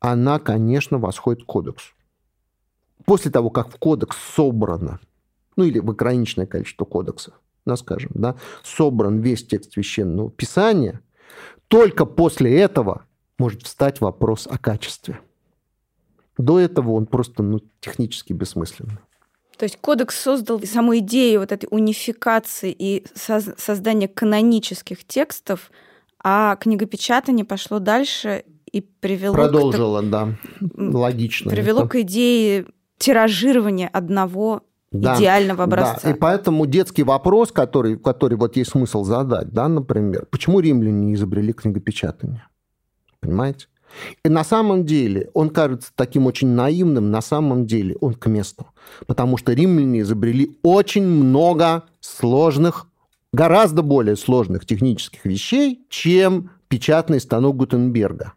она, 0.00 0.40
конечно, 0.40 0.98
восходит 0.98 1.44
к 1.44 1.46
кодексу. 1.46 1.94
После 3.04 3.30
того, 3.30 3.50
как 3.50 3.70
в 3.70 3.78
кодекс 3.78 4.16
собрано, 4.34 4.98
ну 5.54 5.62
или 5.62 5.78
в 5.78 5.90
ограниченное 5.90 6.46
количество 6.46 6.84
кодексов, 6.84 7.34
да, 7.66 7.76
скажем, 7.76 8.12
да, 8.14 8.36
собран 8.62 9.20
весь 9.20 9.46
текст 9.46 9.72
священного 9.72 10.30
писания, 10.30 11.00
только 11.68 12.06
после 12.06 12.58
этого 12.58 13.04
может 13.38 13.62
встать 13.62 14.00
вопрос 14.00 14.48
о 14.50 14.58
качестве. 14.58 15.20
До 16.36 16.58
этого 16.58 16.92
он 16.92 17.06
просто 17.06 17.42
ну, 17.42 17.60
технически 17.80 18.32
бессмысленный. 18.32 18.98
То 19.58 19.64
есть 19.64 19.76
кодекс 19.80 20.18
создал 20.18 20.62
саму 20.62 20.98
идею 20.98 21.40
вот 21.40 21.50
этой 21.50 21.66
унификации 21.70 22.74
и 22.76 23.04
создания 23.14 24.06
канонических 24.06 25.04
текстов, 25.04 25.72
а 26.22 26.54
книгопечатание 26.56 27.44
пошло 27.44 27.80
дальше 27.80 28.44
и 28.70 28.80
привело 28.80 29.34
Продолжило, 29.34 30.00
к... 30.00 30.10
да, 30.10 30.34
логично. 30.76 31.50
Привело 31.50 31.80
это. 31.80 31.88
к 31.88 32.00
идее 32.02 32.66
тиражирования 32.98 33.88
одного 33.88 34.62
да, 34.90 35.16
идеального 35.16 35.64
образца. 35.64 36.00
Да. 36.02 36.10
И 36.10 36.14
поэтому 36.14 36.66
детский 36.66 37.02
вопрос, 37.02 37.52
который, 37.52 37.98
который 37.98 38.38
вот 38.38 38.56
есть 38.56 38.70
смысл 38.70 39.04
задать, 39.04 39.50
да, 39.50 39.68
например, 39.68 40.26
почему 40.30 40.60
римляне 40.60 41.14
изобрели 41.14 41.52
книгопечатание? 41.52 42.44
Понимаете? 43.20 43.66
И 44.24 44.28
на 44.28 44.44
самом 44.44 44.84
деле 44.84 45.30
он 45.34 45.50
кажется 45.50 45.90
таким 45.94 46.26
очень 46.26 46.48
наивным, 46.48 47.10
на 47.10 47.20
самом 47.20 47.66
деле 47.66 47.96
он 48.00 48.14
к 48.14 48.26
месту. 48.26 48.66
Потому 49.06 49.36
что 49.36 49.52
римляне 49.52 50.00
изобрели 50.00 50.58
очень 50.62 51.06
много 51.06 51.84
сложных, 52.00 52.86
гораздо 53.32 53.82
более 53.82 54.16
сложных 54.16 54.66
технических 54.66 55.24
вещей, 55.24 55.86
чем 55.88 56.50
печатный 56.68 57.20
станок 57.20 57.56
Гутенберга. 57.56 58.34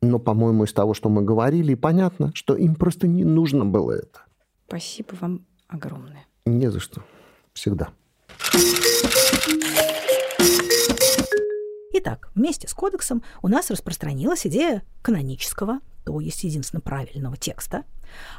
Но, 0.00 0.18
по-моему, 0.18 0.64
из 0.64 0.72
того, 0.72 0.94
что 0.94 1.08
мы 1.08 1.22
говорили, 1.22 1.74
понятно, 1.74 2.30
что 2.34 2.54
им 2.54 2.74
просто 2.74 3.08
не 3.08 3.24
нужно 3.24 3.64
было 3.64 3.92
это. 3.92 4.20
Спасибо 4.68 5.14
вам 5.20 5.40
огромное. 5.68 6.26
Не 6.46 6.70
за 6.70 6.80
что. 6.80 7.02
Всегда. 7.52 7.90
Итак, 11.92 12.30
вместе 12.34 12.68
с 12.68 12.74
кодексом 12.74 13.22
у 13.42 13.48
нас 13.48 13.70
распространилась 13.70 14.46
идея 14.46 14.82
канонического, 15.02 15.80
то 16.04 16.20
есть 16.20 16.44
единственно 16.44 16.80
правильного 16.80 17.36
текста, 17.36 17.84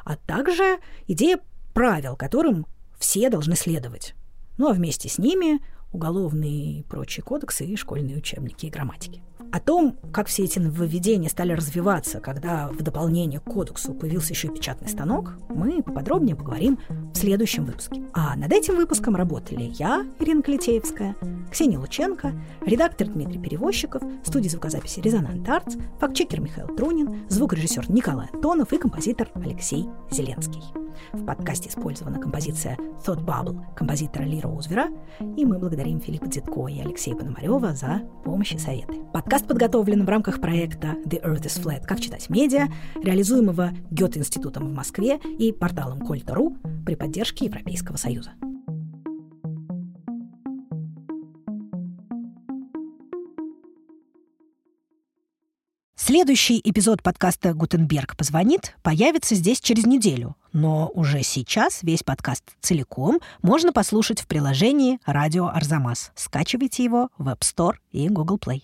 а 0.06 0.16
также 0.16 0.80
идея 1.08 1.40
правил, 1.74 2.16
которым 2.16 2.66
все 2.98 3.30
должны 3.30 3.56
следовать. 3.56 4.16
Ну 4.58 4.70
а 4.70 4.74
вместе 4.74 5.10
с 5.10 5.18
ними 5.18 5.60
уголовные 5.92 6.80
и 6.80 6.84
прочие 6.84 7.24
кодексы 7.24 7.66
и 7.66 7.76
школьные 7.76 8.18
учебники 8.18 8.66
и 8.66 8.70
грамматики. 8.70 9.22
О 9.52 9.60
том, 9.60 9.98
как 10.14 10.28
все 10.28 10.44
эти 10.44 10.60
нововведения 10.60 11.28
стали 11.28 11.54
развиваться, 11.54 12.20
когда 12.20 12.68
в 12.68 12.84
дополнение 12.84 13.40
к 13.40 13.46
кодексу 13.46 13.96
появился 13.96 14.34
еще 14.34 14.48
и 14.48 14.52
печатный 14.52 14.88
станок, 14.88 15.34
мы 15.50 15.82
поподробнее 15.82 16.36
поговорим 16.36 16.78
в 17.14 17.18
следующем 17.18 17.66
выпуске. 17.66 18.04
А 18.14 18.36
над 18.36 18.52
этим 18.54 18.76
выпуском 18.76 19.16
работали 19.16 19.72
я, 19.80 20.06
Ирина 20.20 20.44
Клетеевская, 20.44 21.16
Ксения 21.52 21.80
Лученко, 21.80 22.34
редактор 22.62 23.08
Дмитрий 23.08 23.40
Перевозчиков, 23.40 24.04
студия 24.24 24.52
звукозаписи 24.52 25.00
«Резонант 25.00 25.50
Артс», 25.50 25.78
фактчекер 26.00 26.42
Михаил 26.42 26.68
Трунин, 26.76 27.28
звукорежиссер 27.30 27.90
Николай 27.90 28.28
Антонов 28.32 28.72
и 28.72 28.78
композитор 28.78 29.32
Алексей 29.34 29.88
Зеленский. 30.12 30.62
В 31.14 31.26
подкасте 31.26 31.70
использована 31.70 32.20
композиция 32.20 32.78
«Thought 33.06 33.26
Bubble» 33.26 33.58
композитора 33.76 34.24
Лира 34.24 34.48
Узвера, 34.48 34.88
и 35.38 35.46
мы 35.46 35.58
благодарим 35.58 36.02
Филиппа 36.02 36.28
Дзитко 36.28 36.68
и 36.68 36.80
Алексея 36.80 37.16
Пономарева 37.16 37.74
за 37.74 38.02
помощь 38.24 38.52
и 38.52 38.60
советы. 38.60 39.00
Подкаст 39.14 39.39
Подкаст 39.40 39.48
подготовлен 39.48 40.04
в 40.04 40.10
рамках 40.10 40.42
проекта 40.42 40.98
«The 41.06 41.24
Earth 41.24 41.44
is 41.44 41.64
Flat. 41.64 41.86
Как 41.86 42.02
читать 42.02 42.30
медиа», 42.30 42.68
реализуемого 43.02 43.72
Гёте-институтом 43.90 44.68
в 44.68 44.74
Москве 44.74 45.18
и 45.40 45.54
порталом 45.54 46.02
Кольта.ру 46.02 46.58
при 46.86 46.96
поддержке 46.96 47.46
Европейского 47.46 47.96
Союза. 47.96 48.32
Следующий 55.96 56.60
эпизод 56.62 57.02
подкаста 57.02 57.54
«Гутенберг 57.54 58.18
позвонит» 58.18 58.76
появится 58.84 59.36
здесь 59.36 59.62
через 59.62 59.86
неделю, 59.86 60.36
но 60.52 60.92
уже 60.94 61.24
сейчас 61.24 61.82
весь 61.82 62.04
подкаст 62.04 62.44
целиком 62.60 63.20
можно 63.42 63.72
послушать 63.72 64.20
в 64.20 64.28
приложении 64.28 65.00
«Радио 65.06 65.48
Арзамас». 65.48 66.12
Скачивайте 66.16 66.84
его 66.84 67.08
в 67.18 67.30
App 67.30 67.40
Store 67.40 67.76
и 67.92 68.10
Google 68.10 68.38
Play. 68.38 68.58